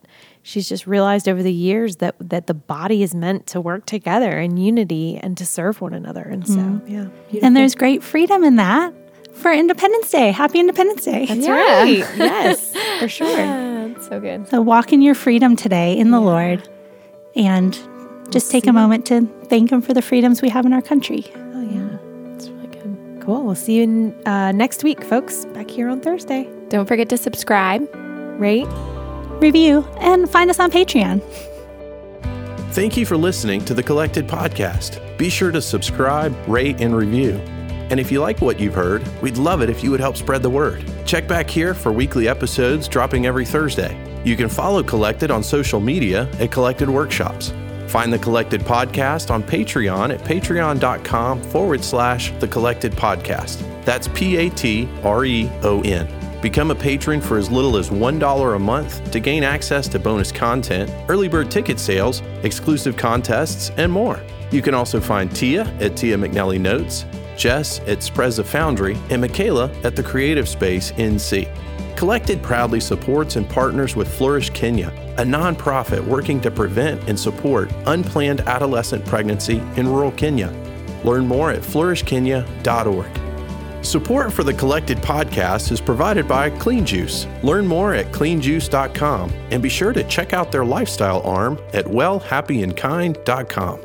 she's 0.47 0.69
just 0.69 0.85
realized 0.85 1.27
over 1.27 1.41
the 1.41 1.51
years 1.51 1.95
that 1.97 2.13
that 2.19 2.45
the 2.45 2.53
body 2.53 3.01
is 3.01 3.15
meant 3.15 3.47
to 3.47 3.59
work 3.59 3.85
together 3.87 4.39
in 4.39 4.57
unity 4.57 5.17
and 5.17 5.35
to 5.39 5.45
serve 5.45 5.81
one 5.81 5.93
another. 5.93 6.21
And 6.21 6.47
so, 6.47 6.79
yeah. 6.87 7.07
And 7.41 7.57
there's 7.57 7.73
great 7.73 8.03
freedom 8.03 8.43
in 8.43 8.55
that 8.57 8.93
for 9.33 9.51
Independence 9.51 10.11
Day. 10.11 10.31
Happy 10.31 10.59
Independence 10.59 11.03
Day. 11.03 11.25
That's 11.25 11.45
Yeah. 11.47 11.51
right. 11.51 11.97
yes, 12.17 12.73
for 12.99 13.07
sure. 13.09 13.35
That's 13.35 14.07
so 14.07 14.19
good. 14.19 14.47
So 14.49 14.61
walk 14.61 14.93
in 14.93 15.01
your 15.01 15.15
freedom 15.15 15.55
today 15.55 15.97
in 15.97 16.11
the 16.11 16.21
Lord 16.21 16.67
and 17.35 17.73
just 18.29 18.51
take 18.51 18.67
a 18.67 18.73
moment 18.73 19.05
to 19.07 19.25
thank 19.49 19.71
him 19.71 19.81
for 19.81 19.93
the 19.93 20.01
freedoms 20.01 20.41
we 20.43 20.49
have 20.49 20.65
in 20.65 20.73
our 20.73 20.81
country. 20.81 21.25
Oh 21.35 21.61
yeah, 21.61 22.33
it's 22.35 22.47
really 22.49 22.67
good. 22.67 23.21
Cool. 23.21 23.43
We'll 23.43 23.55
see 23.55 23.77
you 23.77 23.83
in, 23.83 24.27
uh, 24.27 24.51
next 24.51 24.83
week, 24.83 25.03
folks. 25.03 25.45
Back 25.45 25.69
here 25.71 25.89
on 25.89 26.01
Thursday. 26.01 26.47
Don't 26.69 26.85
forget 26.87 27.09
to 27.09 27.17
subscribe. 27.17 27.87
Right? 28.39 28.67
Review 29.39 29.87
and 29.99 30.29
find 30.29 30.49
us 30.49 30.59
on 30.59 30.71
Patreon. 30.71 31.21
Thank 32.71 32.97
you 32.97 33.05
for 33.05 33.15
listening 33.15 33.63
to 33.65 33.73
the 33.73 33.83
Collected 33.83 34.27
Podcast. 34.27 34.99
Be 35.17 35.29
sure 35.29 35.51
to 35.51 35.61
subscribe, 35.61 36.35
rate, 36.47 36.81
and 36.81 36.95
review. 36.95 37.35
And 37.89 37.99
if 37.99 38.11
you 38.11 38.19
like 38.19 38.41
what 38.41 38.59
you've 38.59 38.73
heard, 38.73 39.07
we'd 39.21 39.37
love 39.37 39.61
it 39.61 39.69
if 39.69 39.83
you 39.83 39.91
would 39.91 39.99
help 39.99 40.17
spread 40.17 40.41
the 40.41 40.49
word. 40.49 40.83
Check 41.05 41.27
back 41.27 41.49
here 41.49 41.73
for 41.73 41.91
weekly 41.91 42.27
episodes 42.27 42.87
dropping 42.87 43.27
every 43.27 43.45
Thursday. 43.45 43.95
You 44.25 44.35
can 44.35 44.49
follow 44.49 44.81
Collected 44.81 45.31
on 45.31 45.43
social 45.43 45.79
media 45.79 46.27
at 46.39 46.51
Collected 46.51 46.89
Workshops. 46.89 47.53
Find 47.87 48.11
the 48.11 48.19
Collected 48.19 48.61
Podcast 48.61 49.29
on 49.29 49.43
Patreon 49.43 50.13
at 50.13 50.19
patreon.com 50.21 51.43
forward 51.43 51.83
slash 51.83 52.33
the 52.39 52.47
Collected 52.47 52.91
Podcast. 52.93 53.63
That's 53.85 54.07
P 54.09 54.35
A 54.37 54.49
T 54.49 54.89
R 55.03 55.23
E 55.23 55.49
O 55.61 55.81
N. 55.81 56.24
Become 56.45 56.69
a 56.69 56.75
patron 56.75 57.21
for 57.21 57.39
as 57.39 57.49
little 57.49 57.75
as 57.75 57.89
$1 57.89 58.55
a 58.55 58.59
month 58.59 59.09
to 59.09 59.19
gain 59.19 59.43
access 59.43 59.87
to 59.87 59.97
bonus 59.97 60.31
content, 60.31 60.91
early 61.09 61.27
bird 61.27 61.49
ticket 61.49 61.79
sales, 61.79 62.21
exclusive 62.43 62.95
contests, 62.95 63.71
and 63.77 63.91
more. 63.91 64.21
You 64.51 64.61
can 64.61 64.75
also 64.75 65.01
find 65.01 65.35
Tia 65.35 65.63
at 65.79 65.97
Tia 65.97 66.15
McNelly 66.15 66.61
Notes, 66.61 67.05
Jes 67.35 67.79
at 67.87 68.03
Sprezza 68.03 68.45
Foundry, 68.45 68.93
and 69.09 69.23
Mikala 69.23 69.73
at 69.83 69.95
the 69.95 70.03
Creative 70.03 70.47
Space 70.47 70.91
NC. 70.91 71.49
Collected 71.97 72.43
proudly 72.43 72.79
supports 72.79 73.37
and 73.37 73.49
partners 73.49 73.95
with 73.95 74.15
Flourish 74.15 74.51
Kenya, 74.51 74.89
a 75.17 75.23
nonprofit 75.23 76.05
working 76.05 76.39
to 76.41 76.51
prevent 76.51 77.09
and 77.09 77.19
support 77.19 77.71
unplanned 77.87 78.41
adolescent 78.41 79.03
pregnancy 79.07 79.63
in 79.77 79.87
rural 79.87 80.11
Kenya. 80.11 80.53
Learn 81.03 81.25
more 81.25 81.49
at 81.49 81.63
flourishkenya.org. 81.63 83.24
Support 83.85 84.33
for 84.33 84.43
the 84.43 84.53
Collected 84.53 84.97
podcast 84.97 85.71
is 85.71 85.79
provided 85.79 86.27
by 86.27 86.49
Clean 86.49 86.85
Juice. 86.85 87.27
Learn 87.43 87.67
more 87.67 87.93
at 87.93 88.07
cleanjuice.com 88.07 89.31
and 89.51 89.63
be 89.63 89.69
sure 89.69 89.93
to 89.93 90.03
check 90.05 90.33
out 90.33 90.51
their 90.51 90.65
lifestyle 90.65 91.21
arm 91.21 91.59
at 91.73 91.85
wellhappyandkind.com. 91.85 93.81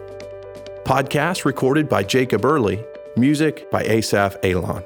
Podcast 0.85 1.45
recorded 1.45 1.89
by 1.89 2.03
Jacob 2.03 2.45
Early, 2.45 2.85
music 3.17 3.71
by 3.71 3.85
Asaf 3.85 4.37
Alon. 4.43 4.83